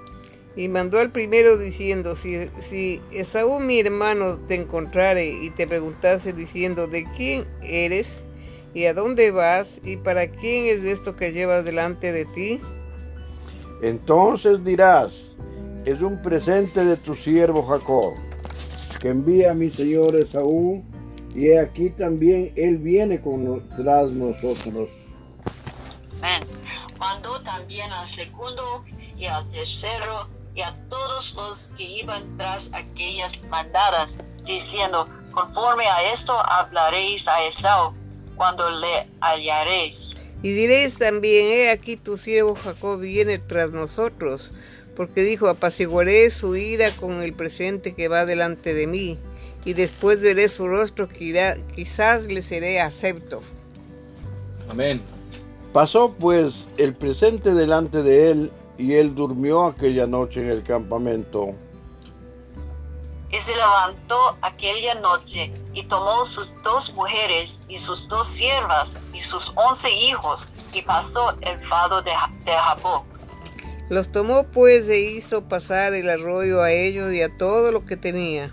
Y 0.56 0.68
mandó 0.68 0.98
al 0.98 1.12
primero 1.12 1.58
diciendo, 1.58 2.16
si, 2.16 2.48
si 2.68 3.02
Esaú 3.12 3.60
mi 3.60 3.78
hermano 3.78 4.38
te 4.38 4.54
encontrare 4.54 5.26
y 5.26 5.50
te 5.50 5.66
preguntase 5.66 6.32
diciendo, 6.32 6.86
¿de 6.86 7.04
quién 7.14 7.44
eres? 7.62 8.20
¿Y 8.72 8.86
a 8.86 8.94
dónde 8.94 9.30
vas? 9.30 9.80
¿Y 9.84 9.96
para 9.96 10.28
quién 10.28 10.64
es 10.64 10.82
esto 10.84 11.14
que 11.14 11.32
llevas 11.32 11.64
delante 11.64 12.10
de 12.10 12.25
ti? 12.25 12.60
Entonces 13.82 14.64
dirás, 14.64 15.12
es 15.84 16.00
un 16.00 16.22
presente 16.22 16.84
de 16.84 16.96
tu 16.96 17.14
siervo 17.14 17.62
Jacob, 17.66 18.14
que 18.98 19.10
envía 19.10 19.50
a 19.50 19.54
mi 19.54 19.68
señor 19.68 20.16
Esaú, 20.16 20.82
y 21.34 21.48
he 21.48 21.60
aquí 21.60 21.90
también 21.90 22.54
él 22.56 22.78
viene 22.78 23.20
con 23.20 23.62
tras 23.76 24.10
nosotros. 24.10 24.88
Amén. 26.22 26.44
Mandó 26.98 27.42
también 27.42 27.92
al 27.92 28.08
segundo 28.08 28.84
y 29.18 29.26
al 29.26 29.46
tercero 29.48 30.28
y 30.56 30.62
a 30.62 30.75
todos 30.88 31.34
los 31.34 31.68
que 31.76 31.84
iban 31.84 32.36
tras 32.38 32.70
aquellas 32.72 33.44
mandadas, 33.44 34.16
diciendo, 34.44 35.06
conforme 35.30 35.86
a 35.86 36.10
esto 36.12 36.32
hablaréis 36.32 37.28
a 37.28 37.44
Esaú 37.44 37.92
cuando 38.36 38.68
le 38.70 39.06
hallaréis. 39.20 40.16
Y 40.42 40.52
diréis 40.52 40.96
también, 40.96 41.48
he 41.50 41.70
aquí 41.70 41.96
tu 41.96 42.16
siervo 42.16 42.54
Jacob 42.54 43.00
viene 43.00 43.38
tras 43.38 43.70
nosotros, 43.70 44.50
porque 44.96 45.22
dijo, 45.22 45.48
apaciguaré 45.48 46.30
su 46.30 46.56
ira 46.56 46.90
con 46.90 47.20
el 47.20 47.34
presente 47.34 47.94
que 47.94 48.08
va 48.08 48.25
delante 48.25 48.72
de 48.72 48.86
mí, 48.86 49.18
y 49.66 49.75
después 49.75 50.22
veré 50.22 50.48
su 50.48 50.68
rostro 50.68 51.06
que 51.06 51.25
irá, 51.25 51.56
quizás 51.75 52.26
le 52.26 52.42
seré 52.42 52.80
acepto. 52.80 53.42
Amén. 54.70 55.02
Pasó 55.75 56.14
pues 56.14 56.64
el 56.78 56.94
presente 56.94 57.52
delante 57.52 58.02
de 58.02 58.30
él, 58.30 58.50
y 58.78 58.95
él 58.95 59.14
durmió 59.14 59.64
aquella 59.64 60.06
noche 60.06 60.40
en 60.40 60.50
el 60.50 60.62
campamento. 60.62 61.54
Y 63.30 63.40
se 63.40 63.54
levantó 63.54 64.37
aquella 64.40 64.95
noche 64.95 65.52
y 65.75 65.83
tomó 65.85 66.25
sus 66.25 66.52
dos 66.62 66.92
mujeres 66.95 67.61
y 67.68 67.78
sus 67.78 68.09
dos 68.09 68.28
siervas 68.28 68.99
y 69.12 69.23
sus 69.23 69.52
once 69.56 69.90
hijos 69.90 70.49
y 70.73 70.83
pasó 70.83 71.37
el 71.40 71.59
fado 71.66 72.02
de, 72.02 72.12
de 72.45 72.52
Jacob. 72.52 73.02
Los 73.88 74.11
tomó 74.11 74.45
pues 74.45 74.88
e 74.88 74.99
hizo 74.99 75.42
pasar 75.42 75.95
el 75.95 76.09
arroyo 76.09 76.62
a 76.62 76.73
ellos 76.73 77.12
y 77.12 77.23
a 77.23 77.37
todo 77.37 77.73
lo 77.73 77.85
que 77.85 77.97
tenía. 77.97 78.52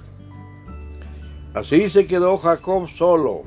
Así 1.54 1.90
se 1.90 2.06
quedó 2.06 2.38
Jacob 2.38 2.90
solo, 2.90 3.44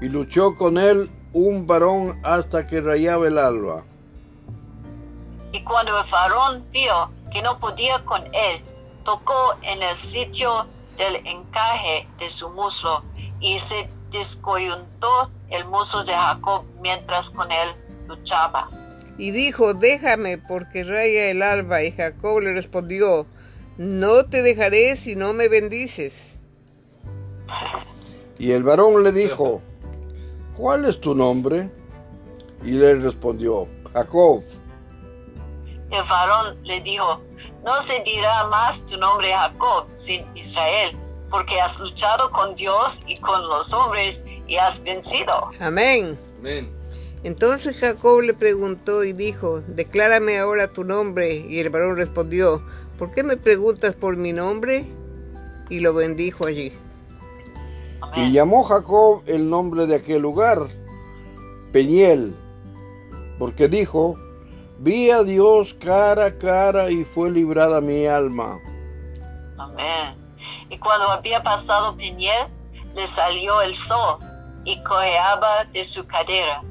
y 0.00 0.08
luchó 0.08 0.54
con 0.54 0.76
él 0.76 1.08
un 1.32 1.66
varón 1.66 2.18
hasta 2.24 2.66
que 2.66 2.80
rayaba 2.80 3.28
el 3.28 3.38
alba. 3.38 3.84
Y 5.58 5.64
cuando 5.64 5.98
el 5.98 6.08
varón 6.08 6.64
vio 6.70 7.10
que 7.32 7.42
no 7.42 7.58
podía 7.58 8.04
con 8.04 8.22
él, 8.26 8.62
tocó 9.04 9.56
en 9.62 9.82
el 9.82 9.96
sitio 9.96 10.66
del 10.96 11.16
encaje 11.26 12.06
de 12.20 12.30
su 12.30 12.48
muslo 12.50 13.02
y 13.40 13.58
se 13.58 13.88
descoyuntó 14.12 15.30
el 15.50 15.64
muslo 15.64 16.04
de 16.04 16.12
Jacob 16.12 16.62
mientras 16.80 17.28
con 17.30 17.50
él 17.50 17.70
luchaba. 18.06 18.68
Y 19.18 19.32
dijo, 19.32 19.74
déjame 19.74 20.38
porque 20.38 20.84
raya 20.84 21.28
el 21.28 21.42
alba. 21.42 21.82
Y 21.82 21.90
Jacob 21.90 22.38
le 22.38 22.52
respondió, 22.52 23.26
no 23.78 24.26
te 24.26 24.42
dejaré 24.42 24.94
si 24.94 25.16
no 25.16 25.32
me 25.32 25.48
bendices. 25.48 26.36
Y 28.38 28.52
el 28.52 28.62
varón 28.62 29.02
le 29.02 29.10
dijo, 29.10 29.60
¿cuál 30.56 30.84
es 30.84 31.00
tu 31.00 31.16
nombre? 31.16 31.68
Y 32.62 32.70
le 32.70 32.94
respondió, 32.94 33.66
Jacob. 33.92 34.44
El 35.90 36.02
varón 36.08 36.56
le 36.64 36.80
dijo, 36.80 37.20
no 37.64 37.80
se 37.80 38.00
dirá 38.00 38.46
más 38.48 38.84
tu 38.86 38.96
nombre 38.96 39.32
Jacob, 39.32 39.86
sin 39.94 40.24
Israel, 40.36 40.96
porque 41.30 41.60
has 41.60 41.78
luchado 41.78 42.30
con 42.30 42.54
Dios 42.54 43.00
y 43.06 43.16
con 43.18 43.46
los 43.48 43.72
hombres 43.72 44.22
y 44.46 44.56
has 44.56 44.82
vencido. 44.82 45.50
Amén. 45.60 46.18
Amén. 46.38 46.78
Entonces 47.24 47.78
Jacob 47.78 48.20
le 48.20 48.32
preguntó 48.32 49.02
y 49.02 49.12
dijo, 49.12 49.60
declárame 49.66 50.38
ahora 50.38 50.68
tu 50.68 50.84
nombre. 50.84 51.34
Y 51.36 51.58
el 51.58 51.70
varón 51.70 51.96
respondió, 51.96 52.62
¿por 52.98 53.10
qué 53.10 53.22
me 53.22 53.36
preguntas 53.36 53.94
por 53.94 54.16
mi 54.16 54.32
nombre? 54.32 54.86
Y 55.68 55.80
lo 55.80 55.94
bendijo 55.94 56.46
allí. 56.46 56.72
Y 58.16 58.20
Amén. 58.20 58.32
llamó 58.32 58.62
Jacob 58.62 59.22
el 59.26 59.50
nombre 59.50 59.86
de 59.86 59.96
aquel 59.96 60.22
lugar, 60.22 60.68
Peñiel, 61.72 62.34
porque 63.38 63.68
dijo, 63.68 64.16
vi 64.78 65.10
a 65.10 65.22
Dios 65.22 65.74
cara 65.74 66.26
a 66.26 66.38
cara 66.38 66.90
y 66.90 67.04
fue 67.04 67.30
librada 67.30 67.80
mi 67.80 68.06
alma. 68.06 68.58
Amén. 69.58 70.14
Y 70.70 70.78
cuando 70.78 71.08
había 71.08 71.42
pasado 71.42 71.96
Peniel, 71.96 72.46
le 72.94 73.06
salió 73.06 73.60
el 73.62 73.74
sol 73.74 74.18
y 74.64 74.82
cojeaba 74.82 75.64
de 75.72 75.84
su 75.84 76.06
cadera. 76.06 76.62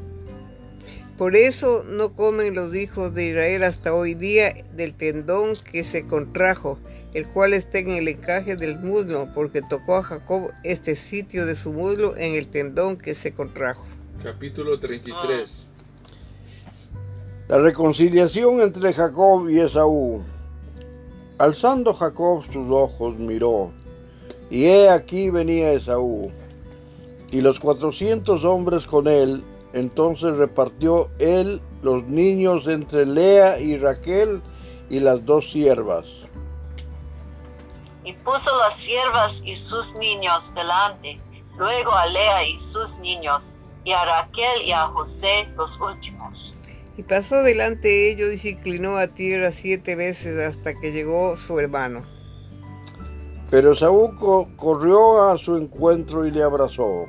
Por 1.18 1.36
eso 1.36 1.84
no 1.84 2.14
comen 2.14 2.54
los 2.54 2.76
hijos 2.76 3.14
de 3.16 3.30
Israel 3.30 3.64
hasta 3.64 3.94
hoy 3.94 4.14
día 4.14 4.54
del 4.74 4.94
tendón 4.94 5.56
que 5.56 5.84
se 5.84 6.06
contrajo, 6.06 6.78
el 7.16 7.28
cual 7.28 7.54
está 7.54 7.80
en 7.80 7.90
el 7.90 8.08
encaje 8.08 8.56
del 8.56 8.78
muslo, 8.78 9.28
porque 9.34 9.64
tocó 9.64 9.96
a 9.96 10.04
Jacob 10.04 10.52
este 10.64 10.96
sitio 10.96 11.48
de 11.48 11.56
su 11.56 11.74
muslo 11.74 12.16
en 12.18 12.36
el 12.36 12.50
tendón 12.50 12.98
que 12.98 13.16
se 13.16 13.34
contrajo. 13.34 13.88
Capítulo 14.22 14.80
33. 14.80 15.67
La 17.48 17.60
reconciliación 17.60 18.60
entre 18.60 18.92
Jacob 18.92 19.48
y 19.48 19.62
Esaú. 19.62 20.22
Alzando 21.38 21.94
Jacob 21.94 22.44
sus 22.52 22.70
ojos 22.70 23.16
miró, 23.16 23.72
y 24.50 24.66
he 24.66 24.90
aquí 24.90 25.30
venía 25.30 25.72
Esaú, 25.72 26.30
y 27.32 27.40
los 27.40 27.58
cuatrocientos 27.58 28.44
hombres 28.44 28.86
con 28.86 29.08
él. 29.08 29.46
Entonces 29.72 30.36
repartió 30.36 31.10
él 31.20 31.62
los 31.84 32.04
niños 32.04 32.68
entre 32.68 33.06
Lea 33.06 33.60
y 33.62 33.78
Raquel 33.78 34.42
y 34.90 35.00
las 35.00 35.26
dos 35.26 35.50
siervas. 35.50 36.06
Y 38.04 38.12
puso 38.12 38.58
las 38.58 38.74
siervas 38.74 39.42
y 39.46 39.56
sus 39.56 39.96
niños 39.96 40.54
delante, 40.54 41.18
luego 41.56 41.94
a 41.94 42.08
Lea 42.08 42.46
y 42.46 42.60
sus 42.60 43.00
niños, 43.00 43.54
y 43.86 43.94
a 43.94 44.04
Raquel 44.04 44.64
y 44.66 44.74
a 44.74 44.88
José 44.88 45.48
los 45.56 45.80
últimos. 45.80 46.57
Y 46.98 47.04
pasó 47.04 47.44
delante 47.44 47.88
de 47.88 48.12
ellos 48.12 48.34
y 48.34 48.38
se 48.40 48.50
inclinó 48.50 48.98
a 48.98 49.08
tierra 49.08 49.52
siete 49.52 49.96
veces 49.96 50.40
hasta 50.40 50.74
que 50.80 50.92
llegó 50.92 51.38
su 51.38 51.60
hermano. 51.60 52.06
Pero 53.52 53.74
Esaú 53.74 54.16
co- 54.16 54.50
corrió 54.58 55.30
a 55.30 55.38
su 55.38 55.56
encuentro 55.56 56.26
y 56.26 56.32
le 56.32 56.44
abrazó, 56.44 57.06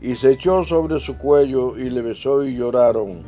y 0.00 0.16
se 0.16 0.32
echó 0.32 0.64
sobre 0.64 1.00
su 1.00 1.16
cuello 1.16 1.78
y 1.78 1.88
le 1.88 2.02
besó 2.02 2.44
y 2.44 2.56
lloraron. 2.56 3.24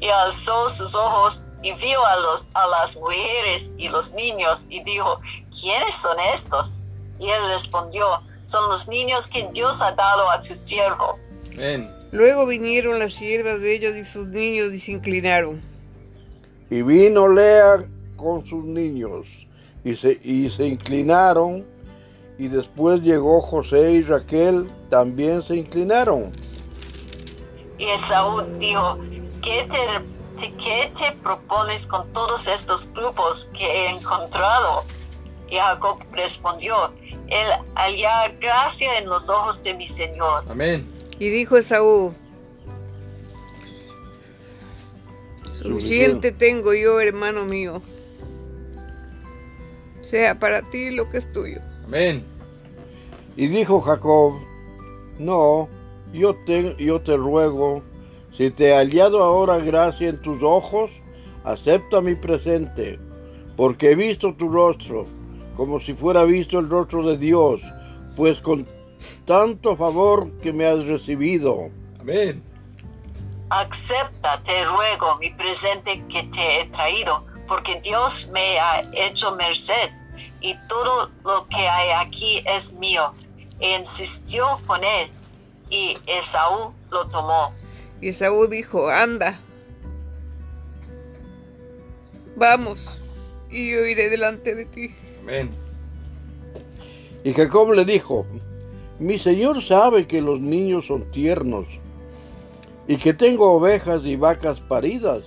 Y 0.00 0.08
alzó 0.08 0.68
sus 0.68 0.94
ojos 0.94 1.42
y 1.62 1.72
vio 1.74 2.04
a, 2.04 2.16
los, 2.16 2.44
a 2.54 2.66
las 2.66 2.96
mujeres 2.96 3.70
y 3.76 3.88
los 3.88 4.12
niños 4.14 4.66
y 4.68 4.82
dijo, 4.82 5.20
¿quiénes 5.60 5.94
son 5.94 6.16
estos? 6.34 6.74
Y 7.20 7.28
él 7.28 7.42
respondió, 7.50 8.04
son 8.44 8.68
los 8.68 8.88
niños 8.88 9.28
que 9.28 9.46
Dios 9.52 9.80
ha 9.80 9.92
dado 9.92 10.28
a 10.28 10.40
tu 10.42 10.56
siervo. 10.56 11.18
Amén. 11.54 11.88
Luego 12.12 12.46
vinieron 12.46 12.98
las 12.98 13.14
siervas 13.14 13.60
de 13.60 13.74
ellos 13.74 13.96
y 13.96 14.04
sus 14.04 14.28
niños 14.28 14.72
y 14.72 14.78
se 14.78 14.92
inclinaron. 14.92 15.60
Y 16.70 16.82
vino 16.82 17.26
Lea 17.28 17.84
con 18.16 18.46
sus 18.46 18.64
niños 18.64 19.26
y 19.82 19.96
se, 19.96 20.20
y 20.22 20.48
se 20.50 20.66
inclinaron. 20.66 21.64
Y 22.38 22.48
después 22.48 23.00
llegó 23.00 23.40
José 23.40 23.92
y 23.92 24.02
Raquel, 24.02 24.70
también 24.90 25.42
se 25.42 25.56
inclinaron. 25.56 26.32
Y 27.78 27.84
Esaú 27.86 28.42
dijo, 28.58 28.98
¿qué 29.42 29.66
te, 29.70 30.40
te- 30.40 30.52
qué 30.56 30.92
te 30.98 31.12
propones 31.22 31.86
con 31.86 32.10
todos 32.12 32.46
estos 32.46 32.92
grupos 32.92 33.48
que 33.56 33.64
he 33.64 33.88
encontrado? 33.90 34.84
Y 35.50 35.56
Jacob 35.56 35.98
respondió, 36.12 36.74
el 37.28 37.48
hallar 37.74 38.36
gracia 38.38 38.98
en 38.98 39.08
los 39.08 39.28
ojos 39.28 39.62
de 39.62 39.74
mi 39.74 39.88
Señor. 39.88 40.44
Amén. 40.48 40.86
Y 41.18 41.28
dijo 41.28 41.56
Esaú, 41.56 42.14
suficiente 45.62 46.32
tengo 46.32 46.74
yo, 46.74 47.00
hermano 47.00 47.44
mío. 47.44 47.82
Sea 50.00 50.38
para 50.38 50.62
ti 50.62 50.90
lo 50.90 51.08
que 51.10 51.18
es 51.18 51.32
tuyo. 51.32 51.60
Amén. 51.84 52.24
Y 53.36 53.46
dijo 53.46 53.80
Jacob, 53.80 54.34
no, 55.18 55.68
yo 56.12 56.34
te, 56.44 56.76
yo 56.78 57.00
te 57.00 57.16
ruego, 57.16 57.82
si 58.32 58.50
te 58.50 58.68
he 58.68 58.74
hallado 58.74 59.22
ahora 59.22 59.58
gracia 59.58 60.08
en 60.08 60.20
tus 60.20 60.42
ojos, 60.42 60.90
acepta 61.44 62.00
mi 62.00 62.14
presente, 62.14 62.98
porque 63.56 63.90
he 63.90 63.94
visto 63.94 64.34
tu 64.34 64.48
rostro, 64.50 65.06
como 65.56 65.80
si 65.80 65.94
fuera 65.94 66.24
visto 66.24 66.58
el 66.58 66.68
rostro 66.68 67.06
de 67.06 67.16
Dios, 67.16 67.62
pues 68.16 68.40
con 68.40 68.66
tanto 69.24 69.76
favor 69.76 70.30
que 70.38 70.52
me 70.52 70.66
has 70.66 70.84
recibido. 70.86 71.70
Amén. 72.00 72.42
Acepta, 73.50 74.42
te 74.44 74.64
ruego, 74.64 75.16
mi 75.18 75.30
presente 75.30 76.02
que 76.10 76.22
te 76.24 76.60
he 76.60 76.66
traído, 76.66 77.24
porque 77.46 77.80
Dios 77.82 78.28
me 78.32 78.58
ha 78.58 78.82
hecho 78.94 79.36
merced 79.36 79.90
y 80.40 80.56
todo 80.68 81.10
lo 81.24 81.46
que 81.48 81.68
hay 81.68 81.90
aquí 82.06 82.42
es 82.46 82.72
mío. 82.72 83.12
E 83.60 83.78
insistió 83.78 84.58
con 84.66 84.82
él 84.82 85.10
y 85.70 85.96
Esaú 86.06 86.72
lo 86.90 87.06
tomó. 87.08 87.52
Y 88.00 88.08
Esaú 88.08 88.48
dijo, 88.48 88.88
anda, 88.88 89.38
vamos, 92.36 93.00
y 93.50 93.70
yo 93.70 93.86
iré 93.86 94.10
delante 94.10 94.54
de 94.54 94.64
ti. 94.64 94.94
Amén. 95.20 95.50
Y 97.22 97.32
Jacob 97.34 97.72
le 97.72 97.84
dijo, 97.84 98.26
mi 99.02 99.18
señor 99.18 99.62
sabe 99.62 100.06
que 100.06 100.20
los 100.22 100.40
niños 100.40 100.86
son 100.86 101.10
tiernos 101.10 101.66
y 102.86 102.96
que 102.96 103.12
tengo 103.14 103.52
ovejas 103.52 104.02
y 104.04 104.16
vacas 104.16 104.60
paridas, 104.60 105.22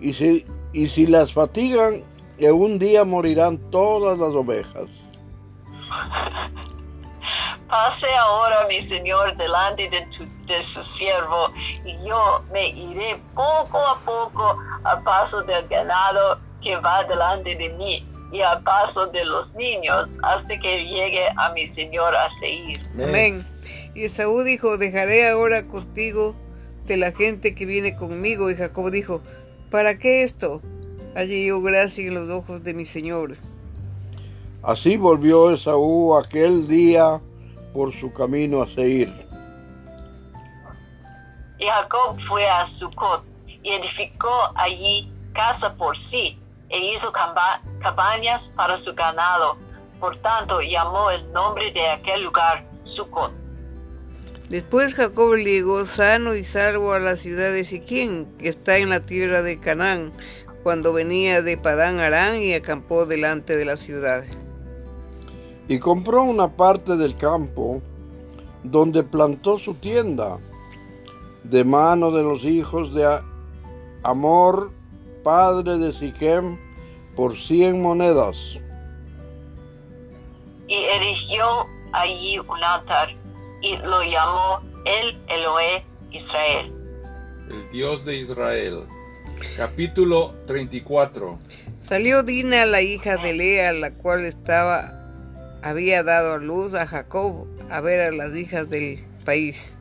y 0.00 0.12
si, 0.12 0.44
y 0.72 0.88
si 0.88 1.06
las 1.06 1.32
fatigan, 1.32 2.02
que 2.38 2.50
un 2.50 2.78
día 2.78 3.04
morirán 3.04 3.58
todas 3.70 4.18
las 4.18 4.30
ovejas. 4.34 4.88
Pase 7.68 8.06
ahora 8.14 8.66
mi 8.68 8.80
señor 8.80 9.36
delante 9.36 9.88
de, 9.88 10.02
tu- 10.06 10.26
de 10.46 10.62
su 10.62 10.82
siervo 10.82 11.48
y 11.84 12.06
yo 12.06 12.42
me 12.52 12.68
iré 12.68 13.20
poco 13.34 13.78
a 13.78 13.98
poco 14.04 14.56
al 14.84 15.02
paso 15.02 15.42
del 15.42 15.66
ganado 15.68 16.38
que 16.60 16.76
va 16.76 17.04
delante 17.04 17.54
de 17.54 17.68
mí 17.70 18.06
y 18.32 18.40
al 18.40 18.62
paso 18.62 19.06
de 19.08 19.24
los 19.26 19.54
niños 19.54 20.18
hasta 20.22 20.58
que 20.58 20.84
llegue 20.84 21.26
a 21.36 21.52
mi 21.52 21.66
señor 21.66 22.16
a 22.16 22.30
Seir. 22.30 22.80
Amén. 22.94 23.46
Y 23.94 24.04
Esaú 24.04 24.42
dijo, 24.42 24.78
dejaré 24.78 25.28
ahora 25.28 25.68
contigo 25.68 26.34
de 26.86 26.96
la 26.96 27.12
gente 27.12 27.54
que 27.54 27.66
viene 27.66 27.94
conmigo. 27.94 28.50
Y 28.50 28.56
Jacob 28.56 28.90
dijo, 28.90 29.22
¿para 29.70 29.98
qué 29.98 30.22
esto? 30.22 30.62
Allí 31.14 31.46
yo 31.46 31.60
gracia 31.60 32.06
en 32.06 32.14
los 32.14 32.30
ojos 32.30 32.64
de 32.64 32.72
mi 32.72 32.86
señor. 32.86 33.36
Así 34.62 34.96
volvió 34.96 35.52
Esaú 35.52 36.16
aquel 36.16 36.66
día 36.66 37.20
por 37.74 37.92
su 37.94 38.10
camino 38.14 38.62
a 38.62 38.66
Seir. 38.66 39.12
Y 41.58 41.66
Jacob 41.66 42.18
fue 42.26 42.48
a 42.48 42.64
Sucot 42.64 43.24
y 43.62 43.72
edificó 43.72 44.52
allí 44.56 45.12
casa 45.34 45.74
por 45.74 45.98
sí 45.98 46.38
e 46.72 46.92
hizo 46.92 47.12
camba- 47.12 47.60
cabañas 47.80 48.50
para 48.56 48.76
su 48.76 48.94
ganado. 48.94 49.56
Por 50.00 50.16
tanto, 50.16 50.60
llamó 50.60 51.10
el 51.10 51.30
nombre 51.32 51.70
de 51.70 51.88
aquel 51.88 52.24
lugar 52.24 52.64
Sucot. 52.84 53.30
Después 54.48 54.94
Jacob 54.94 55.36
llegó 55.36 55.84
sano 55.86 56.34
y 56.34 56.44
salvo 56.44 56.92
a 56.92 56.98
la 56.98 57.16
ciudad 57.16 57.52
de 57.52 57.64
Siquén, 57.64 58.26
que 58.38 58.48
está 58.48 58.78
en 58.78 58.90
la 58.90 59.00
tierra 59.00 59.42
de 59.42 59.60
Canaán, 59.60 60.12
cuando 60.62 60.92
venía 60.92 61.40
de 61.42 61.56
Padán 61.56 62.00
Arán 62.00 62.36
y 62.40 62.52
acampó 62.54 63.06
delante 63.06 63.56
de 63.56 63.64
la 63.64 63.76
ciudad. 63.76 64.24
Y 65.68 65.78
compró 65.78 66.22
una 66.24 66.48
parte 66.48 66.96
del 66.96 67.16
campo 67.16 67.80
donde 68.62 69.02
plantó 69.02 69.58
su 69.58 69.74
tienda, 69.74 70.38
de 71.44 71.64
mano 71.64 72.10
de 72.10 72.22
los 72.22 72.44
hijos 72.44 72.92
de 72.94 73.20
Amor, 74.02 74.70
padre 75.24 75.78
de 75.78 75.92
Siquem, 75.92 76.58
por 77.16 77.36
cien 77.36 77.80
monedas. 77.82 78.36
y 80.72 80.84
erigió 80.84 81.44
allí 81.92 82.38
un 82.38 82.64
altar 82.64 83.10
y 83.60 83.76
lo 83.76 84.02
llamó 84.02 84.60
el 84.86 85.20
Eloé 85.28 85.84
Israel. 86.10 86.72
El 87.50 87.70
Dios 87.70 88.06
de 88.06 88.16
Israel. 88.16 88.80
Capítulo 89.56 90.32
34. 90.46 91.38
Salió 91.78 92.22
Dina, 92.22 92.64
la 92.64 92.80
hija 92.80 93.18
de 93.18 93.34
Lea, 93.34 93.72
la 93.74 93.92
cual 93.92 94.24
estaba 94.24 94.98
había 95.62 96.02
dado 96.02 96.34
a 96.34 96.38
luz 96.38 96.72
a 96.74 96.86
Jacob 96.86 97.46
a 97.70 97.80
ver 97.82 98.00
a 98.00 98.10
las 98.10 98.34
hijas 98.34 98.70
del 98.70 99.04
país. 99.26 99.76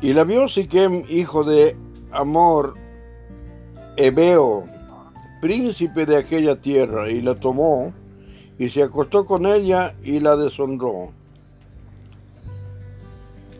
Y 0.00 0.12
la 0.12 0.22
vio 0.22 0.48
Siquem, 0.48 1.04
hijo 1.08 1.42
de 1.42 1.76
Amor, 2.12 2.76
Ebeo, 3.96 4.66
príncipe 5.44 6.06
de 6.06 6.16
aquella 6.16 6.56
tierra, 6.56 7.10
y 7.10 7.20
la 7.20 7.34
tomó, 7.34 7.92
y 8.58 8.70
se 8.70 8.82
acostó 8.82 9.26
con 9.26 9.44
ella 9.44 9.94
y 10.02 10.18
la 10.18 10.36
deshonró. 10.36 11.12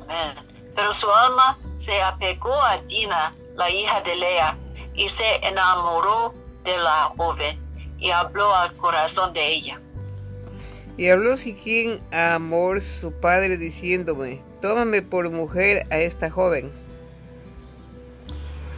Amén. 0.00 0.46
Pero 0.74 0.94
su 0.94 1.10
alma 1.10 1.58
se 1.78 2.00
apegó 2.00 2.54
a 2.54 2.78
Dina, 2.88 3.34
la 3.56 3.68
hija 3.68 4.00
de 4.00 4.16
Lea, 4.16 4.56
y 4.94 5.06
se 5.08 5.26
enamoró 5.42 6.32
de 6.64 6.74
la 6.78 7.12
joven 7.18 7.60
y 7.98 8.10
habló 8.10 8.54
al 8.54 8.74
corazón 8.76 9.34
de 9.34 9.46
ella. 9.46 9.78
Y 10.96 11.10
habló 11.10 11.36
Siquén 11.36 12.00
a 12.12 12.36
Amor, 12.36 12.80
su 12.80 13.12
padre, 13.12 13.58
diciéndome, 13.58 14.40
tómame 14.62 15.02
por 15.02 15.30
mujer 15.30 15.86
a 15.90 15.98
esta 15.98 16.30
joven. 16.30 16.72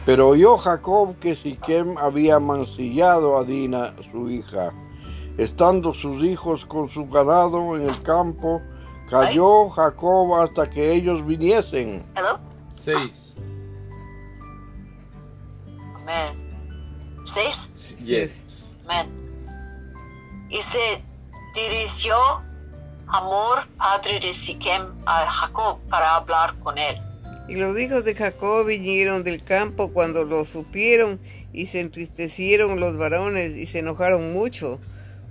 Pero 0.07 0.29
oyó 0.29 0.57
Jacob 0.57 1.19
que 1.19 1.35
Siquem 1.35 1.97
había 1.97 2.39
mancillado 2.39 3.35
a 3.35 3.43
Dina, 3.43 3.93
su 4.09 4.29
hija. 4.29 4.71
Estando 5.37 5.93
sus 5.93 6.23
hijos 6.23 6.65
con 6.65 6.89
su 6.89 7.09
ganado 7.09 7.75
en 7.75 7.89
el 7.89 8.01
campo, 8.03 8.61
cayó 9.09 9.67
Jacob 9.67 10.33
hasta 10.35 10.69
que 10.69 10.93
ellos 10.93 11.25
viniesen. 11.25 12.05
Hello? 12.15 12.39
6. 12.71 13.35
Amén. 15.95 17.25
Seis. 17.25 17.97
Yes. 18.05 18.73
Amén. 18.85 19.11
Y 20.49 20.61
se 20.61 21.03
dirigió 21.53 22.15
Amor, 23.07 23.67
padre 23.77 24.21
de 24.21 24.33
Siquem, 24.33 24.87
a 25.05 25.29
Jacob 25.29 25.79
para 25.89 26.15
hablar 26.15 26.57
con 26.59 26.77
él. 26.77 26.95
Y 27.47 27.55
los 27.55 27.79
hijos 27.79 28.03
de 28.03 28.13
Jacob 28.13 28.65
vinieron 28.65 29.23
del 29.23 29.41
campo 29.41 29.93
cuando 29.93 30.25
lo 30.25 30.43
supieron 30.43 31.19
y 31.53 31.67
se 31.67 31.79
entristecieron 31.79 32.79
los 32.79 32.97
varones 32.97 33.55
y 33.55 33.65
se 33.65 33.79
enojaron 33.79 34.33
mucho, 34.33 34.79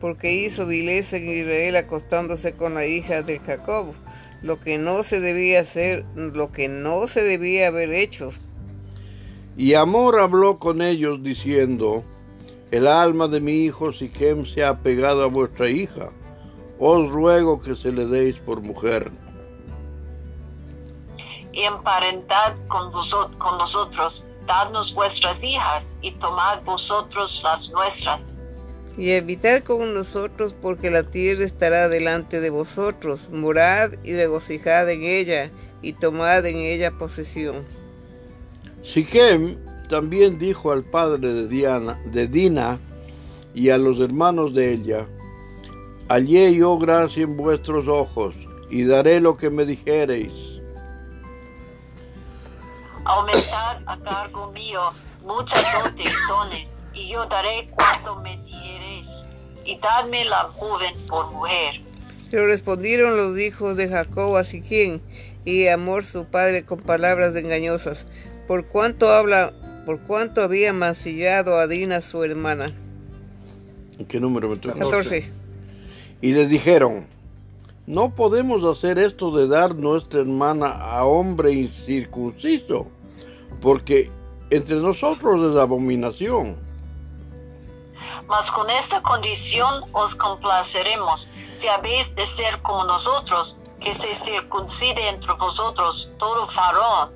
porque 0.00 0.33
hizo 0.33 0.66
vileza 0.66 1.18
en 1.18 1.29
Israel 1.29 1.76
acostándose 1.76 2.55
con 2.55 2.74
la 2.74 2.87
hija 2.87 3.22
de 3.22 3.38
Jacob, 3.38 3.92
lo 4.42 4.59
que 4.59 4.79
no 4.79 5.02
se 5.02 5.20
debía 5.20 5.61
hacer, 5.61 6.07
lo 6.14 6.52
que 6.52 6.68
no 6.68 7.07
se 7.07 7.22
debía 7.22 7.68
haber 7.68 7.92
hecho. 7.92 8.31
Y 9.59 9.74
Amor 9.74 10.18
habló 10.18 10.59
con 10.59 10.81
ellos 10.81 11.22
diciendo, 11.22 12.02
El 12.70 12.87
alma 12.87 13.29
de 13.29 13.40
mi 13.40 13.64
hijo 13.64 13.92
Siquem 13.92 14.46
se 14.46 14.64
ha 14.64 14.83
pegado 14.83 15.22
a 15.22 15.29
vuestra 15.29 15.68
hija. 15.68 16.09
Os 16.79 17.11
ruego 17.11 17.62
que 17.62 17.76
se 17.76 17.92
le 17.92 18.07
deis 18.07 18.37
por 18.37 18.61
mujer. 18.61 19.11
Y 21.57 21.62
emparentad 21.62 22.55
con, 22.69 22.92
vosot- 22.92 23.37
con 23.38 23.57
nosotros, 23.57 24.25
dadnos 24.47 24.95
vuestras 24.95 25.42
hijas 25.42 25.97
y 26.03 26.12
tomad 26.12 26.62
vosotros 26.64 27.40
las 27.42 27.71
nuestras. 27.71 28.35
Y 28.99 29.14
habitad 29.14 29.62
con 29.62 29.95
nosotros, 29.95 30.55
porque 30.61 30.90
la 30.90 31.03
tierra 31.03 31.45
estará 31.45 31.88
delante 31.88 32.40
de 32.40 32.51
vosotros. 32.51 33.29
Morad 33.31 33.92
y 34.05 34.14
regocijad 34.14 34.88
en 34.90 35.03
ella, 35.03 35.51
y 35.83 35.95
tomad 35.95 36.45
en 36.47 36.57
ella 36.57 36.92
posesión. 36.92 37.64
Siquem 38.83 39.57
también 39.88 40.38
dijo 40.38 40.73
al 40.73 40.85
padre 40.85 41.33
de, 41.33 41.49
Diana, 41.49 42.01
de 42.07 42.27
Dina 42.27 42.79
y 43.55 43.71
a 43.71 43.79
los 43.79 44.01
hermanos 44.01 44.55
de 44.55 44.73
ella, 44.73 45.07
Hallé 46.09 46.55
yo 46.55 46.79
gracia 46.79 47.25
en 47.25 47.37
vuestros 47.37 47.88
ojos, 47.88 48.35
y 48.71 48.85
daré 48.85 49.21
lo 49.21 49.37
que 49.37 49.51
me 49.51 49.64
dijereis. 49.64 50.56
Aumentad 53.07 53.79
a 53.87 53.97
cargo 53.99 54.51
mío 54.53 54.81
mucha 55.25 55.57
dote 55.83 56.03
y 56.03 56.29
dones, 56.29 56.69
y 56.92 57.09
yo 57.09 57.27
daré 57.27 57.69
cuanto 57.71 58.16
me 58.16 58.37
dijereis, 58.38 59.27
y 59.64 59.79
dadme 59.79 60.25
la 60.25 60.45
joven 60.57 60.95
por 61.07 61.31
mujer. 61.31 61.83
Pero 62.31 62.47
respondieron 62.47 63.16
los 63.16 63.38
hijos 63.38 63.77
de 63.77 63.88
Jacob 63.88 64.37
a 64.37 64.45
Siquén 64.45 65.01
y 65.45 65.69
Amor 65.69 66.05
su 66.05 66.25
padre 66.25 66.64
con 66.64 66.81
palabras 66.81 67.37
engañosas, 67.37 68.07
por 68.49 68.66
cuanto 68.66 69.12
habla, 69.12 69.53
por 69.85 70.01
cuanto 70.01 70.42
había 70.42 70.73
mancillado 70.73 71.59
a 71.59 71.66
Dina 71.66 72.01
su 72.01 72.25
hermana. 72.25 72.75
¿En 73.99 74.07
qué 74.07 74.21
número 74.21 74.49
me 74.49 74.57
toca? 74.57 74.75
14. 74.75 75.33
Y 76.21 76.33
les 76.33 76.49
dijeron, 76.49 77.07
no 77.87 78.14
podemos 78.14 78.64
hacer 78.64 78.99
esto 78.99 79.37
de 79.37 79.47
dar 79.47 79.77
nuestra 79.77 80.21
hermana 80.21 80.66
a 80.66 81.05
hombre 81.05 81.53
incircunciso, 81.53 82.88
porque 83.61 84.11
entre 84.50 84.76
nosotros 84.76 85.50
es 85.52 85.59
abominación. 85.59 86.56
Mas 88.28 88.50
con 88.50 88.68
esta 88.70 89.02
condición 89.02 89.85
os 89.92 90.14
complaceremos, 90.14 91.28
si 91.54 91.68
habéis 91.68 92.14
de 92.14 92.26
ser 92.26 92.61
como 92.62 92.85
nosotros, 92.85 93.56
que 93.80 93.94
se 93.94 94.14
circuncide 94.14 95.09
entre 95.09 95.32
vosotros 95.35 96.11
todo 96.18 96.46
varón. 96.46 97.11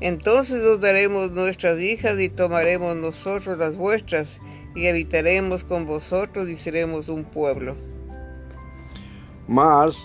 Entonces 0.00 0.62
os 0.64 0.80
daremos 0.80 1.30
nuestras 1.32 1.78
hijas 1.78 2.18
y 2.18 2.28
tomaremos 2.28 2.96
nosotros 2.96 3.58
las 3.58 3.76
vuestras 3.76 4.40
y 4.74 4.88
habitaremos 4.88 5.62
con 5.62 5.84
vosotros 5.86 6.48
y 6.48 6.56
seremos 6.56 7.08
un 7.08 7.24
pueblo. 7.24 7.76
Mas, 9.46 9.96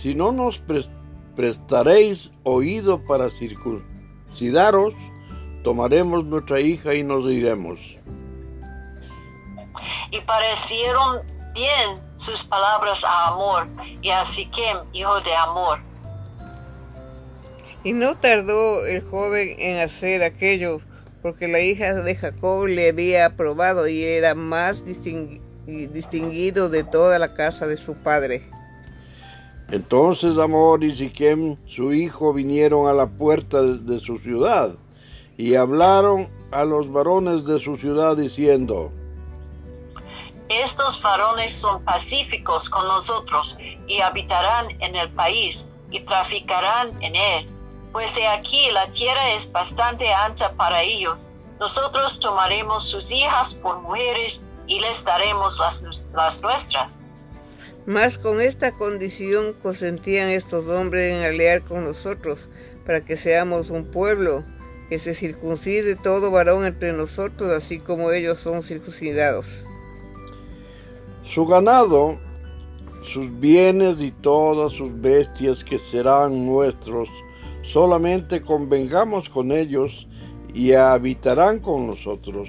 si 0.00 0.14
no 0.14 0.32
nos 0.32 0.64
pres- 0.64 0.88
prestaréis 1.36 2.30
oído 2.44 3.04
para 3.04 3.28
circuncidaros, 4.34 4.92
tomaremos 5.62 6.24
nuestra 6.26 6.60
hija 6.60 6.94
y 6.94 7.02
nos 7.02 7.30
iremos. 7.30 7.78
Y 10.10 10.20
parecieron 10.20 11.22
bien 11.52 11.98
sus 12.16 12.44
palabras 12.44 13.04
a 13.04 13.28
Amor 13.28 13.66
y 14.02 14.10
a 14.10 14.24
Siquem, 14.24 14.78
hijo 14.92 15.20
de 15.20 15.34
Amor. 15.34 15.78
Y 17.82 17.92
no 17.92 18.16
tardó 18.16 18.86
el 18.86 19.02
joven 19.02 19.56
en 19.58 19.78
hacer 19.78 20.22
aquello, 20.22 20.80
porque 21.22 21.48
la 21.48 21.60
hija 21.60 21.94
de 21.94 22.16
Jacob 22.16 22.66
le 22.66 22.88
había 22.88 23.26
aprobado 23.26 23.88
y 23.88 24.02
era 24.04 24.34
más 24.34 24.84
distingui- 24.84 25.40
distinguido 25.66 26.68
de 26.68 26.84
toda 26.84 27.18
la 27.18 27.28
casa 27.28 27.66
de 27.66 27.76
su 27.76 27.94
padre. 27.94 28.42
Entonces 29.70 30.36
Amor 30.38 30.84
y 30.84 30.94
Siquem, 30.94 31.56
su 31.66 31.92
hijo, 31.92 32.32
vinieron 32.32 32.86
a 32.86 32.92
la 32.92 33.06
puerta 33.06 33.62
de, 33.62 33.98
su 33.98 34.18
ciudad 34.18 34.74
y 35.36 35.54
hablaron 35.54 36.28
a 36.52 36.64
los 36.64 36.92
varones 36.92 37.44
de 37.44 37.58
su 37.58 37.76
ciudad 37.76 38.16
diciendo, 38.16 38.92
Estos 40.48 41.00
varones 41.00 41.54
son 41.54 41.82
pacíficos 41.84 42.68
con 42.68 42.86
nosotros 42.86 43.56
y 43.86 44.00
habitarán 44.00 44.70
en 44.80 44.94
el 44.96 45.10
país 45.12 45.66
y 45.90 46.00
traficarán 46.00 47.02
en 47.02 47.16
él. 47.16 47.48
Pues 47.92 48.16
he 48.18 48.26
aquí 48.26 48.70
la 48.70 48.86
tierra 48.92 49.32
es 49.34 49.50
bastante 49.50 50.12
ancha 50.12 50.52
para 50.52 50.82
ellos. 50.82 51.28
Nosotros 51.58 52.20
tomaremos 52.20 52.88
sus 52.88 53.10
hijas 53.10 53.54
por 53.54 53.80
mujeres 53.80 54.42
y 54.66 54.80
les 54.80 55.04
daremos 55.04 55.58
las, 55.58 55.82
las 56.12 56.42
nuestras. 56.42 57.04
Mas 57.86 58.16
con 58.16 58.40
esta 58.40 58.72
condición 58.72 59.54
consentían 59.62 60.30
estos 60.30 60.66
hombres 60.68 61.12
en 61.12 61.22
aliar 61.22 61.62
con 61.62 61.84
nosotros, 61.84 62.48
para 62.86 63.04
que 63.04 63.16
seamos 63.16 63.68
un 63.70 63.84
pueblo, 63.84 64.42
que 64.88 64.98
se 64.98 65.14
circuncide 65.14 65.96
todo 65.96 66.30
varón 66.30 66.64
entre 66.64 66.92
nosotros, 66.92 67.50
así 67.50 67.78
como 67.78 68.10
ellos 68.10 68.38
son 68.38 68.62
circuncidados. 68.62 69.64
Su 71.24 71.46
ganado, 71.46 72.18
sus 73.02 73.28
bienes 73.38 73.96
y 74.00 74.12
todas 74.12 74.72
sus 74.72 74.98
bestias 75.00 75.62
que 75.62 75.78
serán 75.78 76.46
nuestros, 76.46 77.08
solamente 77.62 78.40
convengamos 78.40 79.28
con 79.28 79.52
ellos 79.52 80.06
y 80.54 80.72
habitarán 80.72 81.58
con 81.60 81.86
nosotros. 81.86 82.48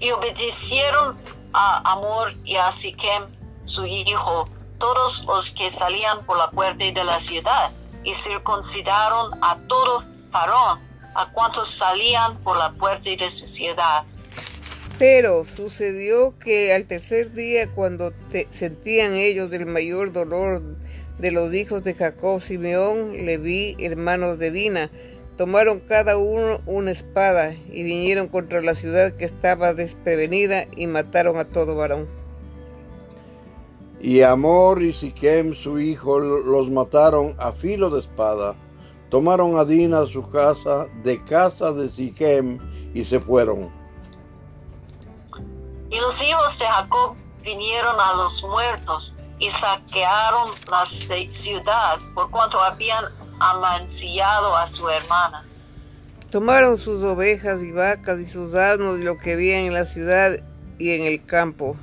Y 0.00 0.10
obedecieron 0.10 1.16
a 1.58 1.80
Amor 1.90 2.34
y 2.44 2.56
a 2.56 2.70
Siquem, 2.70 3.24
su 3.64 3.86
hijo, 3.86 4.46
todos 4.78 5.24
los 5.24 5.52
que 5.52 5.70
salían 5.70 6.24
por 6.26 6.36
la 6.36 6.50
puerta 6.50 6.84
de 6.84 7.02
la 7.02 7.18
ciudad, 7.18 7.70
y 8.04 8.14
circuncidaron 8.14 9.32
a 9.42 9.56
todo 9.66 10.04
varón, 10.30 10.80
a 11.14 11.32
cuantos 11.32 11.70
salían 11.70 12.36
por 12.44 12.58
la 12.58 12.72
puerta 12.72 13.08
de 13.08 13.30
su 13.30 13.46
ciudad. 13.46 14.04
Pero 14.98 15.44
sucedió 15.44 16.38
que 16.38 16.74
al 16.74 16.84
tercer 16.84 17.32
día, 17.32 17.68
cuando 17.68 18.12
sentían 18.50 19.14
ellos 19.14 19.50
el 19.52 19.64
mayor 19.64 20.12
dolor 20.12 20.62
de 21.18 21.30
los 21.30 21.54
hijos 21.54 21.82
de 21.84 21.94
Jacob, 21.94 22.42
Simeón, 22.42 23.24
Leví, 23.24 23.76
hermanos 23.78 24.38
de 24.38 24.50
Dina, 24.50 24.90
tomaron 25.36 25.80
cada 25.80 26.16
uno 26.16 26.60
una 26.66 26.90
espada 26.90 27.52
y 27.52 27.82
vinieron 27.82 28.28
contra 28.28 28.62
la 28.62 28.74
ciudad 28.74 29.12
que 29.12 29.24
estaba 29.24 29.74
desprevenida 29.74 30.66
y 30.76 30.86
mataron 30.86 31.38
a 31.38 31.44
todo 31.44 31.76
varón. 31.76 32.06
Y 34.00 34.22
Amor 34.22 34.82
y 34.82 34.92
Siquem, 34.92 35.54
su 35.54 35.78
hijo, 35.80 36.18
los 36.18 36.70
mataron 36.70 37.34
a 37.38 37.52
filo 37.52 37.90
de 37.90 38.00
espada. 38.00 38.54
Tomaron 39.10 39.58
a 39.58 39.64
Dina 39.64 40.00
a 40.00 40.06
su 40.06 40.28
casa, 40.28 40.86
de 41.02 41.22
casa 41.24 41.72
de 41.72 41.88
Siquem, 41.90 42.58
y 42.94 43.04
se 43.04 43.20
fueron. 43.20 43.70
Y 45.90 45.98
los 46.00 46.20
hijos 46.22 46.58
de 46.58 46.66
Jacob 46.66 47.14
vinieron 47.42 47.96
a 47.98 48.14
los 48.14 48.42
muertos 48.42 49.14
y 49.38 49.48
saquearon 49.50 50.50
la 50.70 50.80
ci- 50.84 51.30
ciudad 51.30 51.98
por 52.14 52.30
cuanto 52.30 52.60
habían 52.60 53.04
amancillado 53.38 54.56
a 54.56 54.66
su 54.66 54.88
hermana. 54.88 55.44
Tomaron 56.30 56.76
sus 56.76 57.02
ovejas 57.02 57.62
y 57.62 57.72
vacas 57.72 58.18
y 58.18 58.26
sus 58.26 58.54
asnos 58.54 59.00
y 59.00 59.04
lo 59.04 59.16
que 59.16 59.32
había 59.32 59.58
en 59.58 59.72
la 59.72 59.86
ciudad 59.86 60.36
y 60.78 60.90
en 60.90 61.06
el 61.06 61.24
campo. 61.24 61.76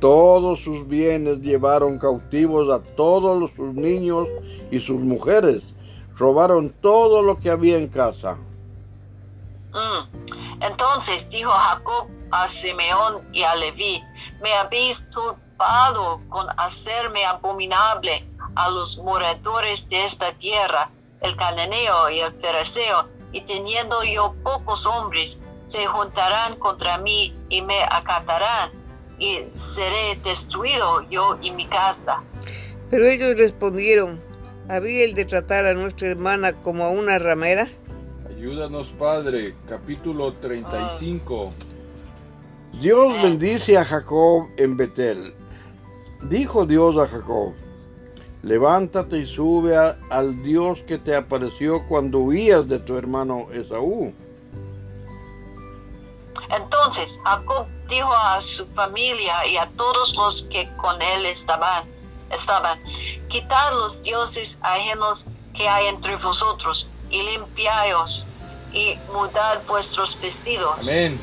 Todos 0.00 0.60
sus 0.60 0.86
bienes 0.86 1.38
llevaron 1.38 1.98
cautivos 1.98 2.70
a 2.72 2.82
todos 2.94 3.50
sus 3.56 3.74
niños 3.74 4.28
y 4.70 4.80
sus 4.80 5.00
mujeres. 5.00 5.62
Robaron 6.16 6.70
todo 6.70 7.22
lo 7.22 7.38
que 7.38 7.50
había 7.50 7.76
en 7.76 7.88
casa. 7.88 8.36
Mm. 9.72 10.62
Entonces 10.62 11.28
dijo 11.30 11.50
Jacob 11.50 12.08
a 12.30 12.48
Simeón 12.48 13.22
y 13.32 13.42
a 13.42 13.54
Leví, 13.54 14.02
me 14.42 14.52
habéis 14.54 15.08
turbado 15.10 16.20
con 16.28 16.46
hacerme 16.56 17.24
abominable 17.24 18.24
a 18.54 18.70
los 18.70 18.98
moradores 18.98 19.88
de 19.88 20.04
esta 20.04 20.32
tierra, 20.34 20.90
el 21.20 21.36
cananeo 21.36 22.10
y 22.10 22.20
el 22.20 22.32
fereceo, 22.34 23.08
y 23.32 23.42
teniendo 23.42 24.02
yo 24.04 24.34
pocos 24.42 24.86
hombres, 24.86 25.40
se 25.66 25.86
juntarán 25.86 26.58
contra 26.58 26.98
mí 26.98 27.34
y 27.48 27.62
me 27.62 27.82
acatarán, 27.82 28.70
y 29.18 29.44
seré 29.52 30.18
destruido 30.24 31.08
yo 31.10 31.38
y 31.42 31.50
mi 31.50 31.66
casa. 31.66 32.22
Pero 32.90 33.04
ellos 33.06 33.36
respondieron, 33.36 34.20
¿había 34.68 35.04
el 35.04 35.14
de 35.14 35.24
tratar 35.24 35.66
a 35.66 35.74
nuestra 35.74 36.08
hermana 36.08 36.54
como 36.54 36.84
a 36.84 36.90
una 36.90 37.18
ramera? 37.18 37.68
Ayúdanos, 38.28 38.90
Padre. 38.90 39.56
Capítulo 39.68 40.32
35. 40.34 41.52
Dios 42.80 43.22
bendice 43.22 43.76
a 43.76 43.84
Jacob 43.84 44.46
en 44.56 44.76
Betel. 44.76 45.34
Dijo 46.22 46.64
Dios 46.64 46.96
a 46.96 47.08
Jacob, 47.08 47.54
levántate 48.42 49.18
y 49.18 49.26
sube 49.26 49.76
a- 49.76 49.96
al 50.10 50.42
Dios 50.42 50.80
que 50.86 50.98
te 50.98 51.14
apareció 51.14 51.84
cuando 51.86 52.18
huías 52.18 52.68
de 52.68 52.78
tu 52.78 52.96
hermano 52.96 53.48
Esaú. 53.52 54.14
Entonces 56.50 57.10
Jacob 57.24 57.66
dijo 57.88 58.14
a 58.14 58.40
su 58.40 58.66
familia 58.68 59.46
y 59.46 59.56
a 59.56 59.68
todos 59.76 60.14
los 60.14 60.44
que 60.44 60.68
con 60.76 61.00
él 61.02 61.26
estaban, 61.26 61.84
estaban, 62.32 62.78
quitad 63.28 63.72
los 63.72 64.02
dioses 64.02 64.58
ajenos 64.62 65.26
que 65.54 65.68
hay 65.68 65.88
entre 65.88 66.16
vosotros 66.16 66.88
y 67.10 67.22
limpiaos 67.22 68.26
y 68.72 68.96
mudad 69.12 69.62
vuestros 69.66 70.18
vestidos. 70.20 70.78
Amén. 70.80 71.18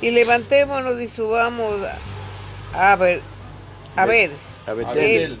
Y 0.00 0.10
levantémonos 0.10 1.00
y 1.00 1.08
subamos 1.08 1.72
a, 2.74 2.92
a 2.92 2.96
ver, 2.96 3.22
a 3.96 4.06
ver, 4.06 4.30
A 4.66 4.70
A 4.70 4.74
Betel. 4.74 5.38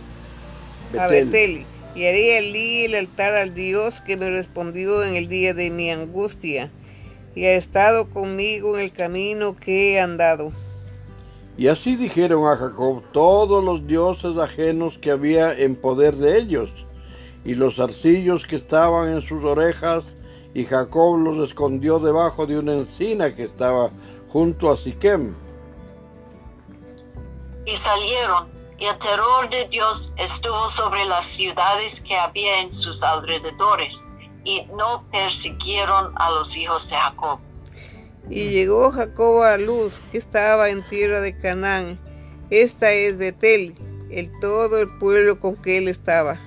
Betel. 0.92 1.00
a 1.00 1.08
Betel. 1.08 1.30
Betel, 1.30 1.66
y 1.94 2.06
haré 2.06 2.38
allí 2.38 2.84
el 2.84 2.94
altar 2.94 3.34
al 3.34 3.54
Dios 3.54 4.00
que 4.02 4.16
me 4.16 4.28
respondió 4.30 5.02
en 5.02 5.16
el 5.16 5.28
día 5.28 5.54
de 5.54 5.70
mi 5.70 5.90
angustia, 5.90 6.70
y 7.34 7.44
ha 7.44 7.54
estado 7.54 8.10
conmigo 8.10 8.76
en 8.76 8.84
el 8.84 8.92
camino 8.92 9.56
que 9.56 9.94
he 9.94 10.00
andado. 10.00 10.52
Y 11.58 11.68
así 11.68 11.96
dijeron 11.96 12.46
a 12.46 12.56
Jacob 12.56 13.02
todos 13.12 13.64
los 13.64 13.86
dioses 13.86 14.36
ajenos 14.36 14.98
que 14.98 15.10
había 15.10 15.52
en 15.58 15.74
poder 15.74 16.16
de 16.16 16.38
ellos, 16.38 16.70
y 17.44 17.54
los 17.54 17.78
arcillos 17.78 18.44
que 18.44 18.56
estaban 18.56 19.08
en 19.08 19.22
sus 19.22 19.42
orejas, 19.42 20.04
y 20.52 20.64
Jacob 20.64 21.18
los 21.18 21.48
escondió 21.48 21.98
debajo 21.98 22.46
de 22.46 22.58
una 22.58 22.74
encina 22.74 23.34
que 23.34 23.44
estaba 23.44 23.90
junto 24.28 24.70
a 24.70 24.76
Siquem. 24.76 25.34
Y 27.64 27.74
salieron, 27.76 28.55
y 28.78 28.84
el 28.84 28.98
terror 28.98 29.48
de 29.50 29.68
Dios 29.68 30.12
estuvo 30.18 30.68
sobre 30.68 31.04
las 31.06 31.24
ciudades 31.24 32.00
que 32.00 32.14
había 32.14 32.60
en 32.60 32.72
sus 32.72 33.02
alrededores, 33.02 34.04
y 34.44 34.62
no 34.76 35.04
persiguieron 35.10 36.12
a 36.16 36.30
los 36.30 36.56
hijos 36.56 36.88
de 36.90 36.96
Jacob. 36.96 37.38
Y 38.28 38.50
llegó 38.50 38.90
Jacob 38.90 39.42
a 39.42 39.56
Luz, 39.56 40.02
que 40.12 40.18
estaba 40.18 40.68
en 40.68 40.86
tierra 40.86 41.20
de 41.20 41.36
Canaán. 41.36 41.98
Esta 42.50 42.92
es 42.92 43.16
Betel, 43.18 43.74
el 44.10 44.30
todo 44.40 44.78
el 44.78 44.88
pueblo 44.98 45.38
con 45.38 45.56
que 45.56 45.78
él 45.78 45.88
estaba. 45.88 46.38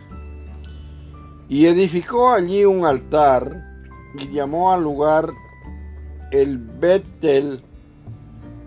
Y 1.48 1.66
edificó 1.66 2.32
allí 2.32 2.64
un 2.64 2.86
altar, 2.86 3.50
y 4.16 4.28
llamó 4.32 4.72
al 4.72 4.84
lugar 4.84 5.30
el 6.32 6.60
Betel, 6.60 7.64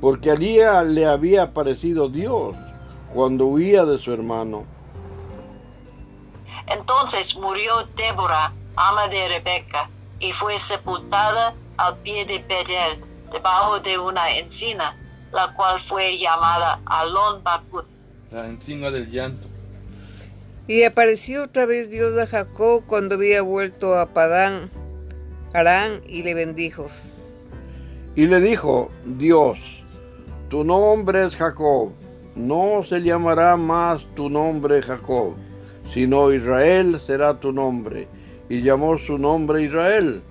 porque 0.00 0.32
allí 0.32 0.58
le 0.86 1.06
había 1.06 1.44
aparecido 1.44 2.08
Dios 2.08 2.56
cuando 3.12 3.46
huía 3.46 3.84
de 3.84 3.98
su 3.98 4.12
hermano. 4.12 4.64
Entonces 6.66 7.34
murió 7.36 7.86
Débora, 7.96 8.52
ama 8.76 9.08
de 9.08 9.28
Rebeca, 9.28 9.90
y 10.18 10.32
fue 10.32 10.58
sepultada 10.58 11.54
al 11.76 11.98
pie 11.98 12.24
de 12.24 12.38
Betel, 12.38 13.04
debajo 13.30 13.80
de 13.80 13.98
una 13.98 14.30
encina, 14.36 14.96
la 15.32 15.52
cual 15.54 15.80
fue 15.80 16.18
llamada 16.18 16.80
Alon 16.86 17.42
Bakut. 17.42 17.84
La 18.30 18.46
encina 18.46 18.90
del 18.90 19.10
llanto. 19.10 19.48
Y 20.66 20.84
apareció 20.84 21.44
otra 21.44 21.66
vez 21.66 21.90
Dios 21.90 22.18
a 22.18 22.26
Jacob 22.26 22.84
cuando 22.86 23.16
había 23.16 23.42
vuelto 23.42 23.98
a 23.98 24.06
Padán, 24.06 24.70
Arán, 25.52 26.00
y 26.06 26.22
le 26.22 26.34
bendijo. 26.34 26.88
Y 28.14 28.26
le 28.26 28.40
dijo, 28.40 28.90
Dios, 29.04 29.58
tu 30.48 30.64
nombre 30.64 31.24
es 31.24 31.34
Jacob, 31.34 31.92
no 32.34 32.82
se 32.82 33.00
llamará 33.02 33.56
más 33.56 34.04
tu 34.14 34.28
nombre 34.30 34.82
Jacob, 34.82 35.34
sino 35.88 36.32
Israel 36.32 37.00
será 37.00 37.38
tu 37.38 37.52
nombre. 37.52 38.08
Y 38.48 38.62
llamó 38.62 38.98
su 38.98 39.18
nombre 39.18 39.62
Israel. 39.62 40.22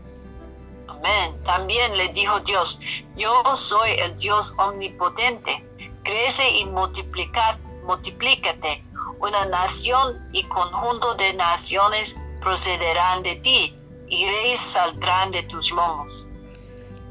Amén. 0.88 1.36
También 1.46 1.98
le 1.98 2.10
dijo 2.10 2.40
Dios, 2.42 2.80
yo 3.16 3.32
soy 3.56 3.92
el 3.92 4.16
Dios 4.18 4.54
omnipotente. 4.58 5.64
Crece 6.04 6.50
y 6.58 6.66
multiplicar, 6.66 7.58
multiplícate. 7.86 8.84
Una 9.20 9.46
nación 9.46 10.18
y 10.32 10.44
conjunto 10.44 11.16
de 11.16 11.34
naciones 11.34 12.18
procederán 12.42 13.24
de 13.24 13.36
ti, 13.38 13.76
y 14.08 14.26
reyes 14.26 14.60
saldrán 14.60 15.32
de 15.32 15.44
tus 15.44 15.72
lomos. 15.72 16.28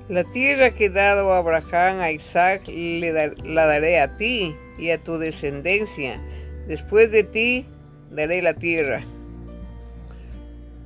La 0.09 0.24
tierra 0.24 0.72
que 0.72 0.87
he 0.87 0.90
dado 0.90 1.33
a 1.33 1.38
Abraham, 1.38 2.00
a 2.00 2.11
Isaac, 2.11 2.66
le 2.66 3.12
da- 3.12 3.33
la 3.44 3.66
daré 3.66 4.00
a 4.00 4.16
ti 4.16 4.57
y 4.80 4.90
a 4.90 5.02
tu 5.02 5.18
descendencia. 5.18 6.20
Después 6.66 7.10
de 7.10 7.24
ti 7.24 7.66
daré 8.10 8.42
la 8.42 8.54
tierra. 8.54 9.04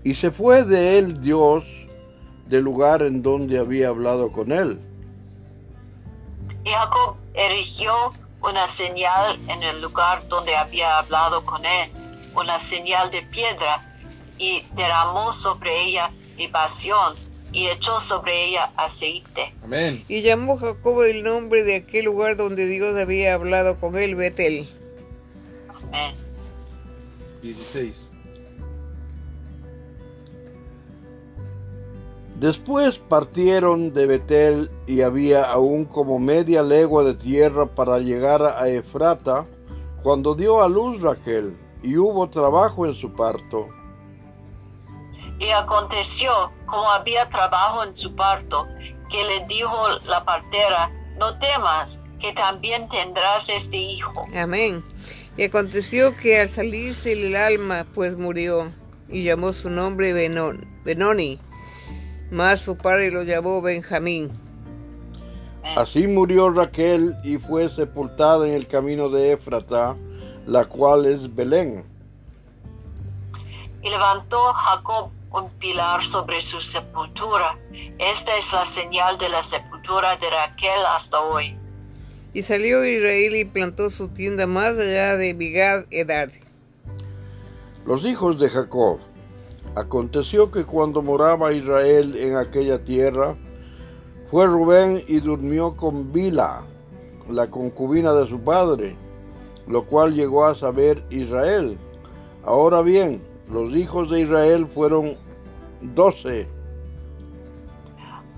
Y 0.03 0.15
se 0.15 0.31
fue 0.31 0.65
de 0.65 0.99
él 0.99 1.21
Dios 1.21 1.65
del 2.49 2.65
lugar 2.65 3.03
en 3.03 3.23
donde 3.23 3.59
había 3.59 3.89
hablado 3.89 4.31
con 4.31 4.53
él. 4.53 4.81
Y 6.65 6.71
Jacob 6.71 7.17
erigió 7.35 8.13
una 8.43 8.67
señal 8.67 9.39
en 9.49 9.63
el 9.63 9.81
lugar 9.81 10.27
donde 10.29 10.55
había 10.55 10.99
hablado 10.99 11.45
con 11.45 11.65
él, 11.65 11.91
una 12.35 12.59
señal 12.59 13.11
de 13.11 13.23
piedra, 13.23 13.83
y 14.37 14.63
derramó 14.75 15.33
sobre 15.33 15.83
ella 15.85 16.11
libación, 16.37 17.15
y 17.55 17.69
echó 17.69 18.01
sobre 18.01 18.49
ella 18.49 18.73
aceite. 18.77 19.55
Amén. 19.63 20.05
Y 20.09 20.23
llamó 20.23 20.57
Jacob 20.57 21.03
el 21.03 21.23
nombre 21.23 21.63
de 21.63 21.77
aquel 21.77 22.07
lugar 22.07 22.37
donde 22.37 22.67
Dios 22.67 22.99
había 22.99 23.35
hablado 23.35 23.77
con 23.77 23.97
él, 23.97 24.17
Betel. 24.17 24.69
Amén. 25.89 26.15
16. 27.43 28.11
Después 32.41 32.99
partieron 32.99 33.95
de 33.95 34.07
Betel 34.07 34.71
y 34.89 35.03
había 35.03 35.45
aún 35.45 35.85
como 35.85 36.19
media 36.19 36.63
legua 36.63 37.05
de 37.05 37.15
tierra 37.15 37.67
para 37.67 38.01
llegar 38.01 38.43
a 38.43 38.69
Efrata, 38.69 39.47
cuando 40.03 40.35
dio 40.35 40.61
a 40.61 40.69
luz 40.69 41.01
Raquel, 41.01 41.57
y 41.83 41.97
hubo 41.97 42.29
trabajo 42.29 42.85
en 42.87 42.95
su 42.95 43.13
parto. 43.13 43.69
Y 45.39 45.51
aconteció, 45.51 46.53
como 46.67 46.91
había 46.91 47.29
trabajo 47.29 47.83
en 47.83 47.95
su 47.95 48.15
parto, 48.15 48.67
que 49.11 49.25
le 49.25 49.47
dijo 49.47 49.89
la 50.09 50.25
partera, 50.25 50.91
no 51.19 51.39
temas, 51.39 52.01
que 52.21 52.33
también 52.33 52.89
tendrás 52.89 53.49
este 53.49 53.77
hijo. 53.77 54.27
Amén. 54.37 54.83
Y 55.37 55.45
aconteció 55.45 56.17
que 56.17 56.41
al 56.41 56.49
salirse 56.49 57.13
el 57.13 57.35
alma, 57.35 57.87
pues 57.95 58.17
murió, 58.17 58.73
y 59.09 59.25
llamó 59.25 59.53
su 59.53 59.71
nombre 59.71 60.13
Benón, 60.13 60.67
Benoni, 60.85 61.39
mas 62.31 62.61
su 62.63 62.77
padre 62.77 63.11
lo 63.11 63.23
llamó 63.23 63.61
Benjamín. 63.61 64.33
Así 65.77 66.07
murió 66.07 66.51
Raquel 66.51 67.15
y 67.25 67.39
fue 67.39 67.69
sepultada 67.69 68.47
en 68.47 68.55
el 68.55 68.67
camino 68.67 69.09
de 69.09 69.33
Éfrata, 69.33 69.97
la 70.47 70.67
cual 70.67 71.07
es 71.07 71.35
Belén. 71.35 71.85
Y 73.83 73.91
levantó 73.91 74.53
Jacob 74.53 75.11
un 75.35 75.51
pilar 75.59 76.05
sobre 76.05 76.41
su 76.43 76.61
sepultura. 76.61 77.59
Esta 77.99 78.37
es 78.37 78.53
la 78.53 78.65
señal 78.65 79.19
de 79.19 79.29
la 79.29 79.43
sepultura 79.43 80.17
de 80.17 80.31
Raquel 80.31 80.87
hasta 80.89 81.21
hoy. 81.21 81.57
Y 82.33 82.43
salió 82.43 82.85
Israel 82.85 83.35
y 83.37 83.45
plantó 83.45 83.91
su 83.91 84.09
tienda 84.09 84.47
más 84.47 84.79
allá 84.79 85.17
de 85.17 85.33
Bigad 85.35 85.87
Edad. 85.91 86.31
Los 87.85 88.05
hijos 88.05 88.39
de 88.39 88.49
Jacob. 88.49 88.99
Aconteció 89.75 90.53
que 90.53 90.65
cuando 90.65 91.03
moraba 91.03 91.53
Israel 91.53 92.15
en 92.17 92.37
aquella 92.37 92.85
tierra, 92.85 93.37
fue 94.31 94.47
Rubén 94.47 95.03
y 95.09 95.19
durmió 95.19 95.75
con 95.75 96.13
Bila, 96.13 96.63
la 97.29 97.51
concubina 97.51 98.13
de 98.13 98.29
su 98.29 98.41
padre, 98.41 98.95
lo 99.67 99.85
cual 99.85 100.15
llegó 100.15 100.45
a 100.45 100.55
saber 100.55 101.03
Israel. 101.11 101.77
Ahora 102.45 102.83
bien, 102.83 103.21
los 103.51 103.75
hijos 103.75 104.11
de 104.11 104.21
Israel 104.21 104.67
fueron 104.67 105.17
doce. 105.95 106.49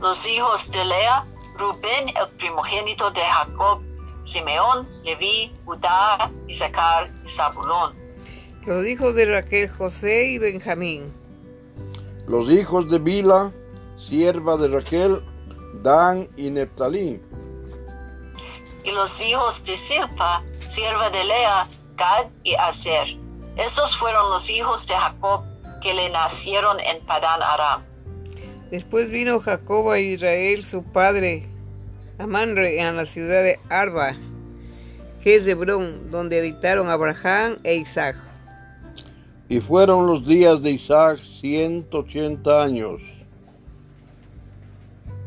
Los 0.01 0.27
hijos 0.27 0.71
de 0.71 0.85
Lea, 0.85 1.25
Rubén 1.59 2.09
el 2.09 2.29
primogénito 2.37 3.11
de 3.11 3.21
Jacob, 3.21 3.81
Simeón, 4.25 4.89
Leví, 5.05 5.53
Judá, 5.65 6.31
Isaacar 6.49 7.11
y 7.25 7.31
Zabulón. 7.31 7.95
Los 8.67 8.85
hijos 8.87 9.15
de 9.15 9.27
Raquel, 9.27 9.71
José 9.71 10.33
y 10.33 10.39
Benjamín. 10.39 11.13
Los 12.27 12.51
hijos 12.51 12.91
de 12.91 12.99
Bila, 12.99 13.53
sierva 13.97 14.57
de 14.57 14.69
Raquel, 14.69 15.23
Dan 15.83 16.29
y 16.37 16.51
Neptalí. 16.51 17.23
Y 18.83 18.91
los 18.91 19.21
hijos 19.21 19.65
de 19.65 19.77
Silpa, 19.77 20.43
sierva 20.69 21.11
de 21.11 21.25
Lea, 21.25 21.69
Gad 21.97 22.27
y 22.43 22.55
Aser. 22.57 23.17
Estos 23.57 23.97
fueron 23.97 24.31
los 24.31 24.51
hijos 24.51 24.87
de 24.87 24.95
Jacob 24.95 25.43
que 25.87 25.94
le 25.94 26.11
nacieron 26.11 26.81
en 26.81 27.01
Padán 27.07 27.40
Aram. 27.40 27.85
Después 28.72 29.09
vino 29.09 29.38
Jacob 29.38 29.88
a 29.90 30.01
Israel, 30.01 30.64
su 30.64 30.83
padre, 30.83 31.46
a 32.18 32.27
Manre, 32.27 32.81
en 32.81 32.96
la 32.96 33.07
ciudad 33.07 33.44
de 33.44 33.61
Arba, 33.70 34.16
que 35.22 35.37
es 35.37 35.46
Hebrón, 35.46 36.11
donde 36.11 36.40
habitaron 36.40 36.88
Abraham 36.88 37.59
e 37.62 37.77
Isaac. 37.77 38.16
Y 39.49 39.61
fueron 39.61 40.09
los 40.09 40.27
días 40.27 40.61
de 40.61 40.72
Isaac 40.72 41.18
ciento 41.18 41.99
ochenta 41.99 42.64
años. 42.64 43.01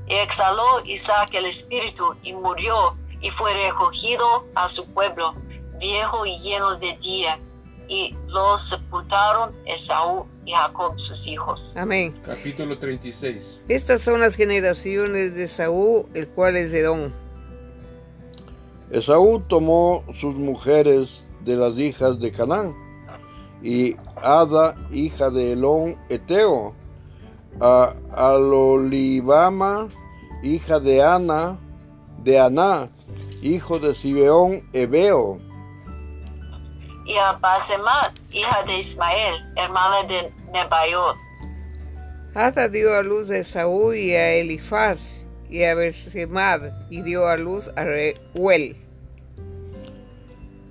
Y 0.07 0.13
exhaló 0.13 0.83
Isaac 0.83 1.29
el 1.35 1.45
espíritu 1.45 2.17
y 2.21 2.33
murió 2.33 2.97
y 3.21 3.29
fue 3.29 3.53
recogido 3.53 4.45
a 4.55 4.67
su 4.67 4.85
pueblo, 4.87 5.35
viejo 5.79 6.25
y 6.25 6.37
lleno 6.39 6.75
de 6.75 6.97
días. 6.97 7.53
Y 7.87 8.13
los 8.27 8.69
sepultaron 8.69 9.55
Esaú 9.65 10.27
y 10.49 10.51
Jacob 10.51 10.99
sus 10.99 11.27
hijos. 11.27 11.73
Amén. 11.75 12.15
Capítulo 12.25 12.79
36. 12.79 13.62
Estas 13.67 14.01
son 14.01 14.19
las 14.19 14.35
generaciones 14.35 15.35
de 15.35 15.47
Saúl, 15.47 16.07
el 16.15 16.27
cual 16.27 16.57
es 16.57 16.73
Edom. 16.73 17.12
Esaú 18.89 19.41
tomó 19.41 20.03
sus 20.15 20.33
mujeres 20.35 21.23
de 21.45 21.55
las 21.55 21.77
hijas 21.77 22.19
de 22.19 22.31
Canaán, 22.31 22.73
y 23.62 23.95
Ada, 24.15 24.75
hija 24.91 25.29
de 25.29 25.53
Elón 25.53 25.97
Eteo, 26.09 26.73
a 27.59 27.93
Alolibama, 28.12 29.89
hija 30.41 30.79
de 30.79 31.03
Ana, 31.03 31.59
de 32.23 32.39
Aná, 32.39 32.89
hijo 33.43 33.77
de 33.77 33.93
Sibeón 33.93 34.67
Ebeo, 34.73 35.39
Y 37.09 37.15
a 37.17 37.33
Basemat, 37.33 38.11
hija 38.31 38.61
de 38.67 38.77
Ismael, 38.77 39.35
hermana 39.55 40.07
de 40.07 40.31
Nebaiot. 40.53 41.15
Ada 42.35 42.67
dio 42.69 42.95
a 42.95 43.01
luz 43.01 43.31
a 43.31 43.43
Saúl 43.43 43.95
y 43.95 44.13
a 44.13 44.33
Elifaz 44.35 45.25
y 45.49 45.63
a 45.63 45.73
Bersemad, 45.73 46.62
y 46.91 47.01
dio 47.01 47.27
a 47.27 47.35
luz 47.35 47.69
a 47.75 47.83
Reuel. 47.83 48.75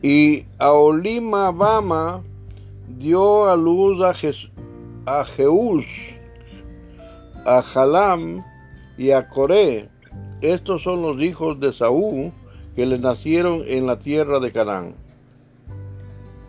y 0.01 0.47
a 0.61 0.71
Olimabama 0.71 2.23
dio 2.87 3.51
a 3.51 3.57
luz 3.57 4.01
a, 4.05 4.15
Jes- 4.15 4.49
a 5.07 5.25
Jeús, 5.25 5.87
a 7.45 7.63
Jalam 7.63 8.45
y 8.97 9.11
a 9.11 9.27
Coré. 9.27 9.89
Estos 10.41 10.85
son 10.85 11.03
los 11.03 11.21
hijos 11.21 11.59
de 11.59 11.73
Saúl 11.73 12.33
que 12.77 12.87
le 12.87 12.97
nacieron 13.01 13.63
en 13.67 13.89
la 13.89 13.99
tierra 13.99 14.39
de 14.39 14.53
Canaán. 14.53 14.95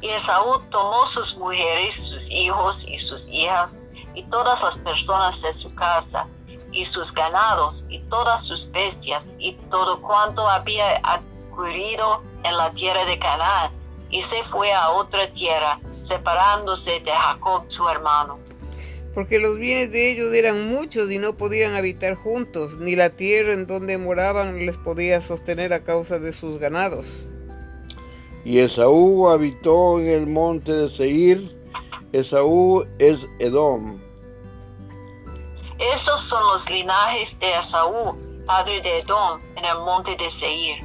Y 0.01 0.09
Esaú 0.09 0.61
tomó 0.71 1.05
sus 1.05 1.35
mujeres, 1.35 1.95
sus 1.95 2.29
hijos 2.29 2.85
y 2.87 2.99
sus 2.99 3.27
hijas, 3.27 3.81
y 4.13 4.23
todas 4.23 4.63
las 4.63 4.77
personas 4.77 5.41
de 5.41 5.51
su 5.53 5.73
casa, 5.75 6.27
y 6.71 6.85
sus 6.85 7.13
ganados, 7.13 7.85
y 7.89 7.99
todas 8.09 8.45
sus 8.45 8.69
bestias, 8.71 9.31
y 9.39 9.53
todo 9.69 10.01
cuanto 10.01 10.47
había 10.47 10.97
adquirido 11.03 12.21
en 12.43 12.57
la 12.57 12.71
tierra 12.71 13.05
de 13.05 13.19
Canaán, 13.19 13.71
y 14.09 14.21
se 14.21 14.43
fue 14.43 14.71
a 14.71 14.89
otra 14.91 15.29
tierra, 15.31 15.79
separándose 16.01 16.99
de 17.01 17.11
Jacob 17.11 17.65
su 17.67 17.87
hermano. 17.87 18.39
porque 19.13 19.39
los 19.39 19.57
bienes 19.57 19.91
de 19.91 20.11
ellos 20.11 20.33
eran 20.33 20.69
muchos 20.69 21.11
y 21.11 21.17
no 21.17 21.35
podían 21.35 21.75
habitar 21.75 22.15
juntos, 22.15 22.77
ni 22.77 22.95
la 22.95 23.09
tierra 23.09 23.53
en 23.53 23.67
donde 23.67 23.97
moraban 23.97 24.65
les 24.65 24.77
podía 24.77 25.19
sostener 25.19 25.73
a 25.73 25.83
causa 25.83 26.19
de 26.19 26.31
sus 26.31 26.59
ganados. 26.59 27.25
Y 28.45 28.59
Esaú 28.59 29.27
habitó 29.27 29.99
en 29.99 30.07
el 30.07 30.27
monte 30.27 30.71
de 30.71 30.89
Seir. 30.89 31.55
Esaú 32.13 32.85
es 32.97 33.19
Edom. 33.39 33.99
Estos 35.93 36.21
son 36.21 36.41
los 36.51 36.69
linajes 36.69 37.39
de 37.39 37.57
Esaú, 37.57 38.17
padre 38.45 38.81
de 38.81 38.99
Edom, 38.99 39.39
en 39.55 39.65
el 39.65 39.77
monte 39.85 40.15
de 40.17 40.31
Seir. 40.31 40.77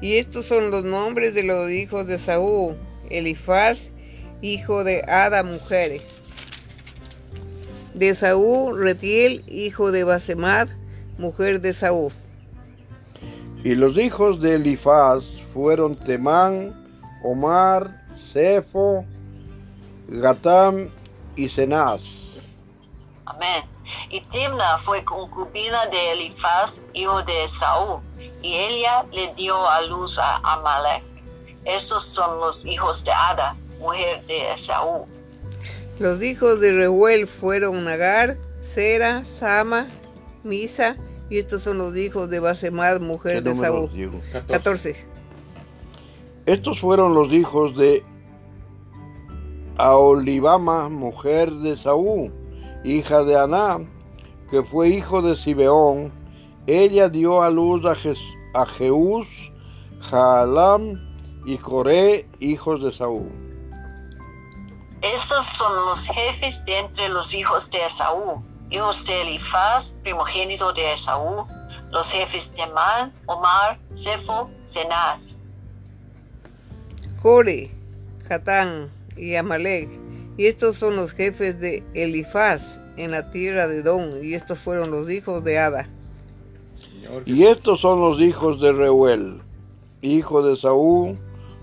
Y 0.00 0.16
estos 0.16 0.46
son 0.46 0.70
los 0.70 0.84
nombres 0.84 1.34
de 1.34 1.42
los 1.42 1.70
hijos 1.70 2.06
de 2.06 2.18
Saúl, 2.18 2.76
Elifaz, 3.10 3.90
hijo 4.42 4.84
de 4.84 5.02
Ada, 5.02 5.42
mujer. 5.42 6.00
De 7.94 8.14
Saúl, 8.14 8.78
Retiel, 8.80 9.44
hijo 9.46 9.92
de 9.92 10.04
Basemad, 10.04 10.68
mujer 11.16 11.60
de 11.60 11.72
Saúl. 11.74 12.12
Y 13.62 13.74
los 13.76 13.96
hijos 13.96 14.40
de 14.40 14.56
Elifaz 14.56 15.24
fueron 15.54 15.96
Temán, 15.96 16.83
Omar, 17.24 18.04
Sefo, 18.32 19.04
Gatam 20.08 20.90
y 21.36 21.48
Cenaz. 21.48 22.02
Amén. 23.24 23.64
Y 24.10 24.20
Timna 24.26 24.78
fue 24.84 25.02
concubina 25.04 25.86
de 25.86 26.12
Elifaz, 26.12 26.80
hijo 26.92 27.22
de 27.22 27.44
Esaú, 27.44 28.00
y 28.42 28.54
ella 28.54 29.04
le 29.10 29.34
dio 29.34 29.68
a 29.68 29.80
luz 29.82 30.18
a 30.18 30.36
Amalek. 30.36 31.02
Estos 31.64 32.04
son 32.04 32.38
los 32.40 32.64
hijos 32.66 33.02
de 33.04 33.12
Ada, 33.12 33.56
mujer 33.80 34.24
de 34.26 34.52
Esaú. 34.52 35.06
Los 35.98 36.22
hijos 36.22 36.60
de 36.60 36.72
Reuel 36.72 37.26
fueron 37.26 37.84
Nagar, 37.84 38.36
Sera, 38.62 39.24
Sama, 39.24 39.88
Misa, 40.42 40.96
y 41.30 41.38
estos 41.38 41.62
son 41.62 41.78
los 41.78 41.96
hijos 41.96 42.28
de 42.28 42.40
Basemad, 42.40 42.94
¿Qué 42.94 43.00
mujer 43.00 43.42
de 43.42 43.54
Saúl. 43.54 43.90
Diego? 43.92 44.20
14. 44.48 45.13
Estos 46.46 46.80
fueron 46.80 47.14
los 47.14 47.32
hijos 47.32 47.76
de 47.76 48.04
Aolibama, 49.78 50.88
mujer 50.88 51.50
de 51.50 51.76
Saúl, 51.76 52.32
hija 52.84 53.22
de 53.24 53.38
Aná, 53.38 53.78
que 54.50 54.62
fue 54.62 54.90
hijo 54.90 55.22
de 55.22 55.36
Sibeón. 55.36 56.12
Ella 56.66 57.08
dio 57.08 57.42
a 57.42 57.50
luz 57.50 57.84
a, 57.84 57.94
Jes- 57.94 58.18
a 58.54 58.66
Jeús, 58.66 59.26
Jaalam 60.10 61.00
y 61.46 61.56
Coré, 61.58 62.28
hijos 62.40 62.82
de 62.82 62.92
Saúl. 62.92 63.30
Estos 65.02 65.44
son 65.44 65.74
los 65.86 66.06
jefes 66.06 66.64
de 66.64 66.78
entre 66.78 67.08
los 67.10 67.34
hijos 67.34 67.70
de 67.70 67.84
Esaú, 67.84 68.42
hijos 68.70 69.04
de 69.04 69.20
Elifaz, 69.22 69.94
primogénito 70.02 70.72
de 70.72 70.94
Esaú, 70.94 71.46
los 71.90 72.10
jefes 72.10 72.50
de 72.54 72.66
Man, 72.68 73.12
Omar, 73.26 73.78
Sefo, 73.92 74.48
Cenaz. 74.66 75.40
Core, 77.24 77.70
Satán 78.18 78.90
y 79.16 79.34
Amalek. 79.36 79.88
Y 80.36 80.44
estos 80.44 80.76
son 80.76 80.96
los 80.96 81.12
jefes 81.12 81.58
de 81.58 81.82
Elifaz 81.94 82.78
en 82.98 83.12
la 83.12 83.30
tierra 83.30 83.66
de 83.66 83.82
Don. 83.82 84.22
Y 84.22 84.34
estos 84.34 84.58
fueron 84.58 84.90
los 84.90 85.10
hijos 85.10 85.42
de 85.42 85.58
Ada. 85.58 85.88
Y 87.24 87.44
estos 87.44 87.80
son 87.80 88.02
los 88.02 88.20
hijos 88.20 88.60
de 88.60 88.74
Reuel, 88.74 89.40
hijo 90.02 90.46
de 90.46 90.54
Saúl, 90.54 91.16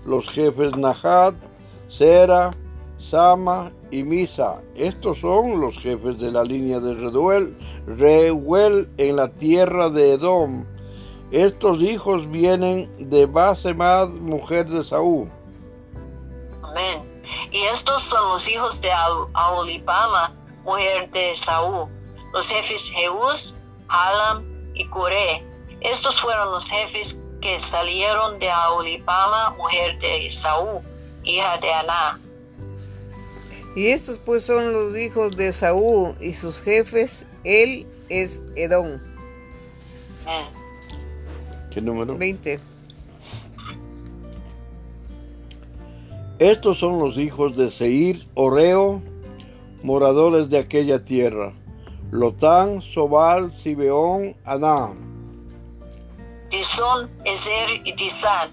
los 0.04 0.28
jefes 0.30 0.76
Nahat, 0.76 1.36
Sera, 1.88 2.50
Sama 2.98 3.70
y 3.92 4.02
Misa. 4.02 4.60
Estos 4.74 5.20
son 5.20 5.60
los 5.60 5.78
jefes 5.78 6.18
de 6.18 6.32
la 6.32 6.42
línea 6.42 6.80
de 6.80 6.92
Reuel, 6.94 7.56
Reuel 7.86 8.88
en 8.96 9.14
la 9.14 9.28
tierra 9.28 9.90
de 9.90 10.14
Edom. 10.14 10.64
Estos 11.30 11.80
hijos 11.80 12.28
vienen 12.32 12.90
de 12.98 13.26
Basemad, 13.26 14.08
mujer 14.08 14.68
de 14.68 14.82
Saúl. 14.82 15.28
Amén. 16.72 17.02
Y 17.50 17.64
estos 17.64 18.02
son 18.02 18.30
los 18.30 18.48
hijos 18.48 18.80
de 18.80 18.90
Aolibama, 18.90 20.34
mujer 20.64 21.10
de 21.10 21.32
Esaú, 21.32 21.88
los 22.32 22.48
jefes 22.48 22.90
Jeús, 22.90 23.56
Alam 23.88 24.42
y 24.74 24.88
Coré. 24.88 25.44
Estos 25.82 26.18
fueron 26.18 26.50
los 26.50 26.70
jefes 26.70 27.20
que 27.42 27.58
salieron 27.58 28.38
de 28.38 28.50
Aolibama, 28.50 29.50
mujer 29.50 29.98
de 29.98 30.28
Esaú, 30.28 30.80
hija 31.24 31.58
de 31.58 31.72
Aná. 31.74 32.18
Y 33.76 33.88
estos 33.88 34.18
pues 34.18 34.44
son 34.44 34.72
los 34.72 34.96
hijos 34.96 35.36
de 35.36 35.52
Saúl 35.52 36.16
y 36.20 36.32
sus 36.32 36.62
jefes. 36.62 37.26
Él 37.44 37.86
es 38.08 38.40
Edom. 38.56 38.98
Amén. 40.24 40.46
¿Qué 41.70 41.82
número? 41.82 42.16
20. 42.16 42.71
Estos 46.42 46.80
son 46.80 46.98
los 46.98 47.18
hijos 47.18 47.56
de 47.56 47.70
Seir, 47.70 48.26
Oreo, 48.34 49.00
moradores 49.84 50.48
de 50.48 50.58
aquella 50.58 51.04
tierra. 51.04 51.52
Lotán, 52.10 52.82
Sobal, 52.82 53.56
Sibeón, 53.56 54.34
Aná. 54.44 54.92
Disón, 56.50 57.08
Ezer 57.24 57.80
y 57.84 57.92
Disán. 57.92 58.50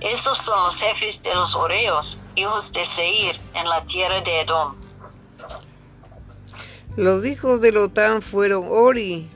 Estos 0.00 0.38
son 0.38 0.56
los 0.66 0.80
jefes 0.80 1.20
de 1.24 1.34
los 1.34 1.56
Oreos, 1.56 2.20
hijos 2.36 2.70
de 2.70 2.84
Seir, 2.84 3.34
en 3.56 3.68
la 3.68 3.84
tierra 3.86 4.20
de 4.20 4.42
Edom. 4.42 4.76
Los 6.94 7.26
hijos 7.26 7.60
de 7.60 7.72
Lotán 7.72 8.22
fueron 8.22 8.66
Ori, 8.70 9.28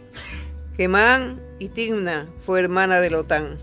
Gemán 0.77 1.43
y 1.59 1.71
Timna, 1.71 2.29
fue 2.45 2.61
hermana 2.61 3.01
de 3.01 3.11
Lotán. 3.11 3.59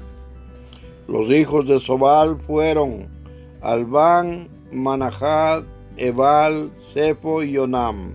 Los 1.08 1.30
hijos 1.30 1.66
de 1.66 1.80
Sobal 1.80 2.38
fueron 2.46 3.13
Albán, 3.64 4.50
Manahat, 4.72 5.64
Ebal, 5.98 6.70
Sefo 6.94 7.42
y 7.44 7.58
Onam. 7.58 8.14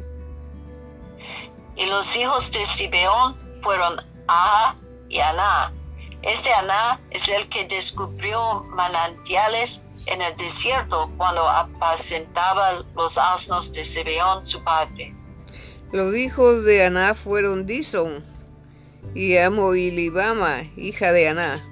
Y 1.76 1.86
los 1.86 2.16
hijos 2.16 2.50
de 2.52 2.64
Sibeón 2.66 3.34
fueron 3.62 4.00
Aha 4.26 4.76
y 5.08 5.20
Aná. 5.20 5.72
Este 6.22 6.52
Aná 6.52 7.00
es 7.10 7.28
el 7.28 7.48
que 7.48 7.64
descubrió 7.66 8.64
manantiales 8.64 9.80
en 10.06 10.20
el 10.20 10.36
desierto 10.36 11.10
cuando 11.16 11.48
apacentaba 11.48 12.84
los 12.94 13.16
asnos 13.16 13.72
de 13.72 13.84
Sibeón 13.84 14.44
su 14.44 14.62
padre. 14.62 15.14
Los 15.92 16.14
hijos 16.14 16.64
de 16.64 16.84
Aná 16.84 17.14
fueron 17.14 17.64
Dison 17.64 18.22
y 19.14 19.38
Amo 19.38 19.74
y 19.74 19.90
Libama, 19.90 20.62
hija 20.76 21.12
de 21.12 21.28
Aná. 21.28 21.64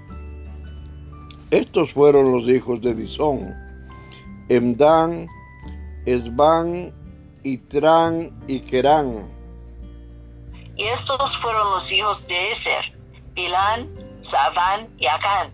Estos 1.50 1.92
fueron 1.92 2.32
los 2.32 2.48
hijos 2.48 2.80
de 2.80 2.92
Disón, 2.92 3.54
Emdan, 4.48 5.28
Esban, 6.04 6.94
Itran 7.42 8.30
y 8.46 8.60
Kerán. 8.60 9.28
Y 10.76 10.84
estos 10.84 11.36
fueron 11.38 11.70
los 11.70 11.90
hijos 11.90 12.26
de 12.28 12.50
Eser, 12.50 12.84
Bilán, 13.34 13.88
Saván 14.22 14.88
y 14.98 15.06
Acán. 15.06 15.50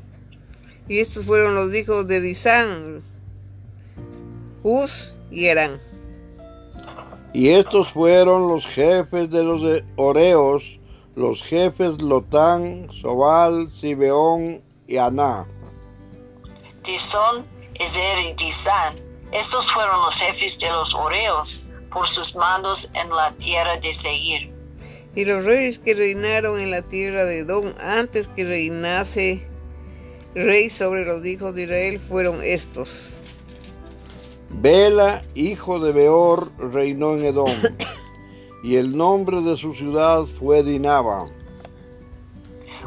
Y 0.88 1.00
estos 1.00 1.26
fueron 1.26 1.54
los 1.54 1.74
hijos 1.74 2.06
de 2.06 2.20
Disán, 2.20 3.02
Uz 4.62 5.14
y 5.30 5.46
Erán. 5.46 5.80
Y 7.32 7.48
estos 7.48 7.88
fueron 7.90 8.48
los 8.48 8.66
jefes 8.66 9.30
de 9.30 9.42
los 9.42 9.82
Oreos, 9.96 10.78
los 11.14 11.42
jefes 11.42 12.02
Lotán, 12.02 12.88
Sobal, 12.92 13.70
Sibeón 13.72 14.62
y 14.86 14.98
Aná. 14.98 15.46
Disón, 16.84 17.46
Ezer 17.82 18.18
y 18.18 18.32
Disán. 18.34 19.00
Estos 19.32 19.72
fueron 19.72 20.00
los 20.02 20.14
jefes 20.16 20.58
de 20.58 20.68
los 20.68 20.94
Oreos 20.94 21.62
por 21.90 22.06
sus 22.06 22.34
mandos 22.34 22.88
en 22.94 23.10
la 23.10 23.32
tierra 23.32 23.76
de 23.76 23.92
Seir. 23.92 24.52
Y 25.14 25.24
los 25.24 25.44
reyes 25.44 25.78
que 25.78 25.94
reinaron 25.94 26.58
en 26.60 26.70
la 26.70 26.82
tierra 26.82 27.24
de 27.24 27.40
Edom 27.40 27.74
antes 27.80 28.28
que 28.28 28.44
reinase 28.44 29.46
rey 30.34 30.70
sobre 30.70 31.04
los 31.04 31.24
hijos 31.24 31.54
de 31.54 31.64
Israel 31.64 32.00
fueron 32.00 32.40
estos. 32.42 33.14
Bela, 34.48 35.22
hijo 35.34 35.78
de 35.78 35.92
Beor, 35.92 36.52
reinó 36.58 37.14
en 37.14 37.24
Edom, 37.24 37.50
y 38.62 38.76
el 38.76 38.96
nombre 38.96 39.40
de 39.40 39.56
su 39.56 39.74
ciudad 39.74 40.22
fue 40.24 40.62
Dinaba. 40.62 41.24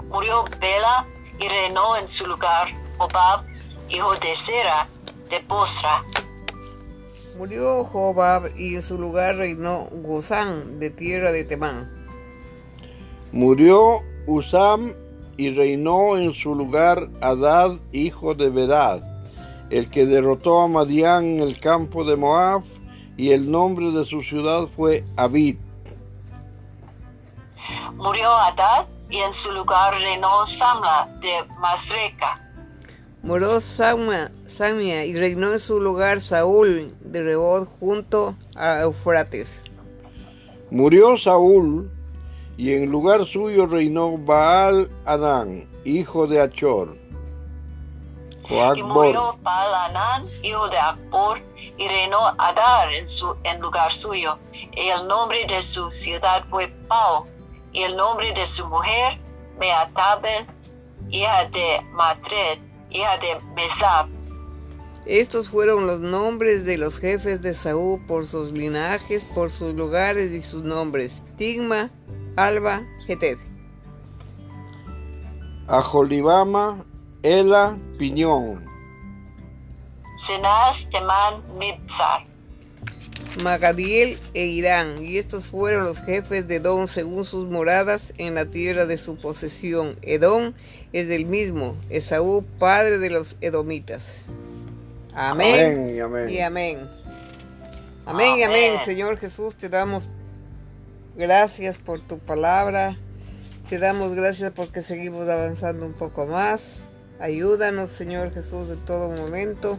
Murió 0.10 0.46
Bela 0.60 1.06
y 1.40 1.48
reinó 1.48 1.98
en 1.98 2.10
su 2.10 2.26
lugar 2.28 2.70
Obab, 2.98 3.44
hijo 3.90 4.14
de 4.16 4.36
Sera, 4.36 4.88
de 5.30 5.40
Bosra. 5.48 6.04
Murió 7.38 7.84
Jobab 7.84 8.50
y 8.58 8.76
en 8.76 8.82
su 8.82 8.98
lugar 8.98 9.36
reinó 9.36 9.88
Gozán 9.92 10.80
de 10.80 10.90
tierra 10.90 11.32
de 11.32 11.44
Temán. 11.44 11.90
Murió 13.32 14.02
Usam 14.28 14.94
y 15.38 15.54
reinó 15.54 16.18
en 16.18 16.34
su 16.34 16.56
lugar 16.56 17.10
Adad, 17.22 17.74
hijo 17.92 18.34
de 18.34 18.50
Bedad, 18.50 19.02
el 19.70 19.90
que 19.90 20.06
derrotó 20.06 20.62
a 20.62 20.68
Madián 20.68 21.26
en 21.26 21.42
el 21.42 21.60
campo 21.60 22.06
de 22.06 22.16
Moab, 22.16 22.64
y 23.18 23.32
el 23.32 23.52
nombre 23.52 23.92
de 23.92 24.06
su 24.06 24.24
ciudad 24.24 24.68
fue 24.76 25.04
Abid. 25.18 25.58
murió 27.96 28.34
Adad 28.36 28.86
y 29.10 29.18
en 29.18 29.34
su 29.34 29.52
lugar 29.52 29.94
reinó 29.94 30.46
Samla 30.46 31.08
de 31.22 31.44
Masreca. 31.60 32.45
Murió 33.26 33.60
Samia, 33.60 34.32
Samia 34.46 35.04
y 35.04 35.16
reinó 35.16 35.52
en 35.52 35.60
su 35.60 35.80
lugar 35.80 36.20
Saúl 36.20 36.94
de 37.00 37.24
Rebod 37.24 37.66
junto 37.66 38.36
a 38.56 38.82
Eufrates. 38.82 39.64
Murió 40.70 41.18
Saúl 41.18 41.90
y 42.56 42.74
en 42.74 42.92
lugar 42.92 43.26
suyo 43.26 43.66
reinó 43.66 44.16
Baal 44.16 44.92
Anán, 45.06 45.68
hijo 45.86 46.28
de 46.28 46.40
Achor. 46.40 46.96
Y 48.76 48.84
murió 48.84 49.36
Baal 49.42 49.74
Anán, 49.74 50.30
hijo 50.44 50.70
de 50.70 50.78
Akbor, 50.78 51.42
y 51.80 51.88
reinó 51.88 52.28
Adar 52.38 52.94
en, 52.94 53.08
su, 53.08 53.36
en 53.44 53.60
lugar 53.60 53.92
suyo. 53.92 54.38
Y 54.54 54.90
el 54.90 55.08
nombre 55.08 55.48
de 55.48 55.64
su 55.64 55.90
ciudad 55.90 56.46
fue 56.52 56.68
Pau, 56.88 57.26
y 57.74 57.82
el 57.82 57.98
nombre 57.98 58.32
de 58.34 58.46
su 58.46 58.68
mujer, 58.68 59.18
Meatabel, 59.58 60.46
hija 61.10 61.46
de 61.46 61.82
Matred, 61.92 62.60
hija 62.96 63.18
de 63.18 63.40
Mesab. 63.56 64.08
Estos 65.06 65.50
fueron 65.50 65.86
los 65.86 66.00
nombres 66.00 66.66
de 66.66 66.78
los 66.78 66.98
jefes 66.98 67.42
de 67.42 67.54
Saúl 67.54 68.02
por 68.08 68.26
sus 68.26 68.52
linajes, 68.52 69.26
por 69.26 69.52
sus 69.52 69.76
lugares 69.76 70.32
y 70.32 70.42
sus 70.42 70.64
nombres. 70.64 71.22
Tigma, 71.38 71.92
Alba, 72.36 72.82
Geted. 73.06 73.38
Aholibama, 75.68 76.84
Ela, 77.22 77.78
Piñón. 78.00 78.66
Cenaz, 80.26 80.90
Temán, 80.90 81.42
Mitzar. 81.60 82.26
Magadiel 83.44 84.18
e 84.34 84.46
Irán, 84.46 85.04
y 85.04 85.18
estos 85.18 85.48
fueron 85.48 85.84
los 85.84 86.02
jefes 86.02 86.48
de 86.48 86.56
Edom 86.56 86.88
según 86.88 87.26
sus 87.26 87.50
moradas 87.50 88.14
en 88.18 88.34
la 88.36 88.46
tierra 88.46 88.86
de 88.86 88.98
su 88.98 89.18
posesión. 89.18 89.98
Edom 90.02 90.54
es 90.96 91.10
del 91.10 91.26
mismo, 91.26 91.76
Esaú, 91.90 92.46
padre 92.58 93.00
de 93.00 93.10
los 93.10 93.36
edomitas. 93.42 94.22
Amén, 95.14 95.74
Amén 95.74 95.96
y 95.96 96.00
amén. 96.00 96.30
y 96.30 96.40
amén. 96.40 96.90
Amén 98.06 98.36
y 98.38 98.44
amén, 98.44 98.72
Amén. 98.72 98.86
Señor 98.86 99.18
Jesús, 99.18 99.58
te 99.58 99.68
damos 99.68 100.08
gracias 101.18 101.78
por 101.78 102.00
tu 102.00 102.20
palabra. 102.20 102.98
Te 103.68 103.78
damos 103.78 104.16
gracias 104.16 104.52
porque 104.52 104.84
seguimos 104.84 105.28
avanzando 105.28 105.86
un 105.86 105.92
poco 105.92 106.28
más. 106.28 106.84
Ayúdanos, 107.20 107.90
Señor 107.90 108.34
Jesús, 108.34 108.70
de 108.70 108.78
todo 108.78 109.10
momento. 109.10 109.78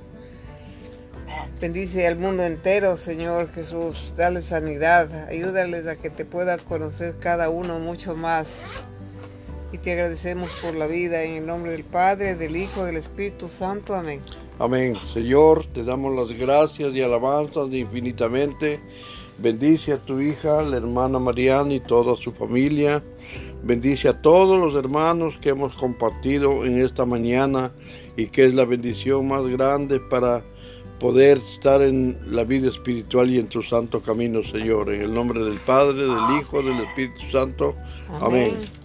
Bendice 1.59 2.07
al 2.07 2.17
mundo 2.17 2.43
entero, 2.43 2.99
Señor 2.99 3.51
Jesús. 3.53 4.13
Dale 4.17 4.43
sanidad. 4.43 5.31
Ayúdales 5.31 5.87
a 5.87 5.97
que 5.97 6.11
te 6.11 6.27
pueda 6.27 6.59
conocer 6.59 7.17
cada 7.19 7.49
uno 7.49 7.79
mucho 7.79 8.15
más. 8.15 8.61
Y 9.73 9.79
te 9.79 9.93
agradecemos 9.93 10.51
por 10.63 10.75
la 10.75 10.87
vida 10.87 11.25
en 11.25 11.37
el 11.37 11.47
nombre 11.47 11.73
del 11.73 11.85
Padre, 11.85 12.37
del 12.37 12.57
Hijo, 12.57 12.85
del 12.85 12.97
Espíritu 12.97 13.49
Santo. 13.49 13.95
Amén. 13.95 14.21
Amén. 14.59 14.97
Señor, 15.13 15.65
te 15.67 15.85
damos 15.85 16.15
las 16.15 16.39
gracias 16.39 16.95
y 16.95 17.03
alabanzas 17.03 17.73
infinitamente. 17.73 18.81
Bendice 19.39 19.93
a 19.93 19.99
tu 19.99 20.19
hija, 20.21 20.63
la 20.63 20.79
hermana 20.79 21.19
Mariana 21.19 21.75
y 21.75 21.81
toda 21.81 22.17
su 22.17 22.33
familia. 22.33 23.03
Bendice 23.63 24.09
a 24.09 24.23
todos 24.23 24.59
los 24.59 24.75
hermanos 24.75 25.35
que 25.43 25.51
hemos 25.51 25.75
compartido 25.75 26.65
en 26.65 26.83
esta 26.83 27.05
mañana 27.05 27.73
y 28.17 28.27
que 28.29 28.47
es 28.47 28.55
la 28.55 28.65
bendición 28.65 29.29
más 29.29 29.47
grande 29.47 30.01
para 30.01 30.43
poder 30.99 31.37
estar 31.39 31.83
en 31.83 32.19
la 32.25 32.45
vida 32.45 32.69
espiritual 32.69 33.29
y 33.31 33.39
en 33.39 33.49
tu 33.49 33.63
santo 33.63 34.01
camino, 34.01 34.43
Señor. 34.45 34.93
En 34.95 35.03
el 35.03 35.13
nombre 35.13 35.45
del 35.45 35.59
Padre, 35.59 35.99
del 35.99 36.41
Hijo, 36.41 36.63
del 36.63 36.81
Espíritu 36.81 37.31
Santo. 37.31 37.75
Amén. 38.23 38.55
Amén. 38.55 38.76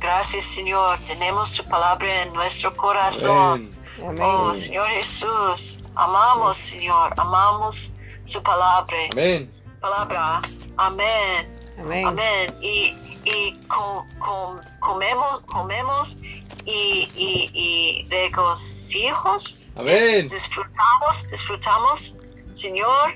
Gracias, 0.00 0.44
Señor. 0.44 0.98
Tenemos 1.06 1.48
su 1.50 1.64
palabra 1.64 2.22
en 2.22 2.32
nuestro 2.32 2.74
corazón. 2.76 3.74
Amén. 4.00 4.20
Oh, 4.20 4.44
Amén. 4.48 4.54
Señor 4.54 4.88
Jesús, 4.88 5.80
amamos, 5.94 6.56
Señor, 6.58 7.12
amamos 7.16 7.92
su 8.24 8.42
palabra. 8.42 8.96
Amén. 9.12 9.50
Palabra. 9.80 10.42
Amén. 10.76 11.48
Amén. 11.78 12.06
Amén. 12.06 12.54
Y, 12.60 12.94
y 13.24 13.54
co- 13.68 14.06
com- 14.18 14.60
comemos, 14.80 15.40
comemos 15.46 16.16
y, 16.64 17.08
y, 17.14 17.50
y 17.54 18.06
regocijos. 18.10 19.60
Amén. 19.76 20.26
Dis- 20.26 20.30
disfrutamos, 20.32 21.26
disfrutamos, 21.30 22.14
Señor, 22.52 23.14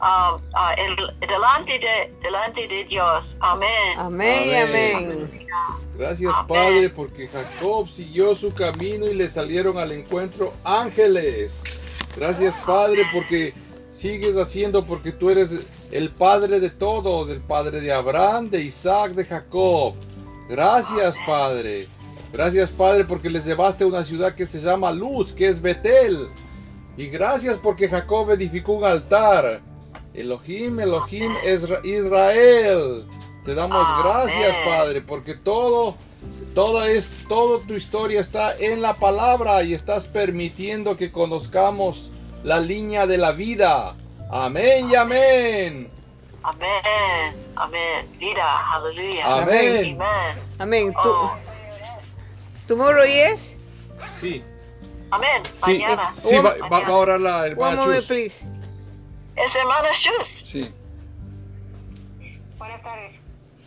ah, 0.00 0.38
el- 0.76 1.26
delante, 1.26 1.78
de, 1.78 2.12
delante 2.22 2.66
de 2.68 2.84
Dios. 2.84 3.36
Amén. 3.40 3.68
Amén 3.98 4.62
Amén. 4.62 4.96
amén. 4.96 5.46
Gracias 5.98 6.32
Amén. 6.34 6.46
Padre 6.48 6.90
porque 6.90 7.28
Jacob 7.28 7.88
siguió 7.88 8.34
su 8.34 8.52
camino 8.52 9.06
y 9.06 9.14
le 9.14 9.28
salieron 9.30 9.78
al 9.78 9.92
encuentro 9.92 10.52
ángeles. 10.64 11.54
Gracias 12.16 12.54
Padre 12.66 13.04
porque 13.12 13.54
sigues 13.92 14.36
haciendo 14.36 14.84
porque 14.84 15.12
tú 15.12 15.30
eres 15.30 15.50
el 15.90 16.10
Padre 16.10 16.60
de 16.60 16.70
todos, 16.70 17.30
el 17.30 17.40
Padre 17.40 17.80
de 17.80 17.92
Abraham, 17.92 18.50
de 18.50 18.62
Isaac, 18.62 19.12
de 19.12 19.24
Jacob. 19.24 19.94
Gracias 20.48 21.16
Padre. 21.26 21.88
Gracias 22.32 22.70
Padre 22.70 23.04
porque 23.04 23.30
les 23.30 23.46
llevaste 23.46 23.84
a 23.84 23.86
una 23.86 24.04
ciudad 24.04 24.34
que 24.34 24.46
se 24.46 24.60
llama 24.60 24.92
Luz, 24.92 25.32
que 25.32 25.48
es 25.48 25.62
Betel. 25.62 26.28
Y 26.98 27.06
gracias 27.08 27.58
porque 27.58 27.88
Jacob 27.88 28.30
edificó 28.32 28.72
un 28.72 28.84
altar. 28.84 29.60
Elohim, 30.16 30.80
Elohim, 30.80 31.32
Israel. 31.84 33.06
Te 33.44 33.54
damos 33.54 33.86
Amén. 33.86 34.02
gracias, 34.04 34.56
Padre, 34.66 35.00
porque 35.02 35.34
todo, 35.34 35.96
toda 36.54 36.90
es, 36.90 37.10
toda 37.28 37.64
tu 37.66 37.74
historia 37.74 38.20
está 38.20 38.56
en 38.56 38.82
la 38.82 38.94
palabra 38.94 39.62
y 39.62 39.74
estás 39.74 40.06
permitiendo 40.08 40.96
que 40.96 41.12
conozcamos 41.12 42.10
la 42.42 42.58
línea 42.58 43.06
de 43.06 43.18
la 43.18 43.32
vida. 43.32 43.94
Amén 44.32 44.90
y 44.90 44.94
amén. 44.96 45.90
Amén. 46.42 46.70
Amén. 47.56 48.18
Vida. 48.18 48.72
Aleluya. 48.74 49.26
Amén. 49.42 49.98
Amén. 50.00 50.38
Amén. 50.58 50.94
¿Tu, 51.02 51.10
tomorrow 52.66 53.04
yes? 53.04 53.56
Sí, 54.20 54.42
amén. 55.10 55.42
sí, 55.64 55.78
Mañana. 55.78 56.14
sí, 56.24 56.34
va, 56.36 56.42
va- 56.42 56.56
Mañana. 56.68 56.68
va 56.70 56.86
a 56.94 56.96
orar 56.96 57.20
la 57.20 57.36
One 57.38 57.46
hermana 57.50 57.76
moment, 57.76 57.98
Chus. 58.00 58.06
please. 58.06 58.46
Es 59.36 59.54
hermana 59.54 59.90
Shus. 59.92 60.28
Sí. 60.28 60.72
Buenas 62.58 62.82
tardes. 62.82 63.12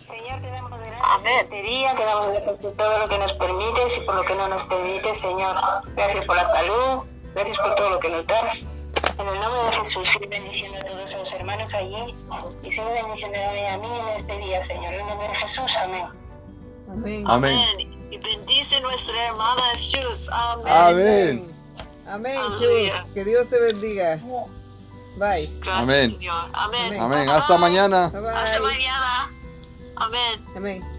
Señor, 0.08 0.42
te 0.42 0.50
damos 0.50 0.72
gracias 0.72 1.02
Amén. 1.04 1.48
por 1.48 1.58
este 1.58 1.70
día, 1.70 1.96
te 1.96 2.04
damos 2.04 2.32
gracias 2.32 2.58
por 2.58 2.74
todo 2.74 3.00
lo 3.00 3.08
que 3.08 3.18
nos 3.20 3.34
permites 3.34 3.98
y 3.98 4.00
por 4.02 4.16
lo 4.16 4.24
que 4.24 4.36
no 4.36 4.48
nos 4.48 4.64
permites, 4.64 5.20
Señor. 5.20 5.56
Gracias 5.96 6.26
por 6.26 6.36
la 6.36 6.46
salud, 6.46 7.04
gracias 7.36 7.58
por 7.60 7.76
todo 7.76 7.90
lo 7.92 8.00
que 8.00 8.10
nos 8.10 8.26
das. 8.26 8.66
En 9.20 9.28
el 9.28 9.40
nombre 9.40 9.64
de 9.64 9.72
Jesús, 9.78 10.10
sigue 10.10 10.28
bendiciendo 10.28 10.78
a 10.80 10.82
todos 10.82 11.14
los 11.14 11.32
hermanos 11.34 11.74
allí 11.74 12.16
y 12.64 12.72
sigue 12.72 12.92
bendiciendo 12.92 13.38
a 13.38 13.78
mí 13.78 14.00
en 14.00 14.08
este 14.18 14.38
día, 14.40 14.62
Señor. 14.64 14.94
En 14.94 15.02
el 15.02 15.08
nombre 15.08 15.28
de 15.28 15.36
Jesús, 15.36 15.78
amén. 15.78 16.06
Amén. 16.90 17.24
Amén. 17.28 18.10
Y 18.10 18.18
bendice 18.18 18.82
nuestra 18.82 19.28
hermana 19.28 19.74
Shus. 19.76 20.30
Amén. 20.32 20.68
Amén. 20.68 21.52
Amén. 22.08 22.40
Chus. 22.58 23.14
Que 23.14 23.24
Dios 23.24 23.48
te 23.48 23.60
bendiga. 23.60 24.20
Bye. 25.20 25.50
Gracias, 25.60 25.68
Amén. 25.68 26.10
Señor. 26.12 26.46
Amén. 26.54 26.86
Amén. 26.86 27.02
Amén. 27.02 27.30
Hasta 27.30 27.58
mañana. 27.58 28.08
Bye 28.08 28.30
Hasta 28.30 28.60
mañana. 28.62 29.30
Amén. 29.98 30.46
Amén. 30.56 30.99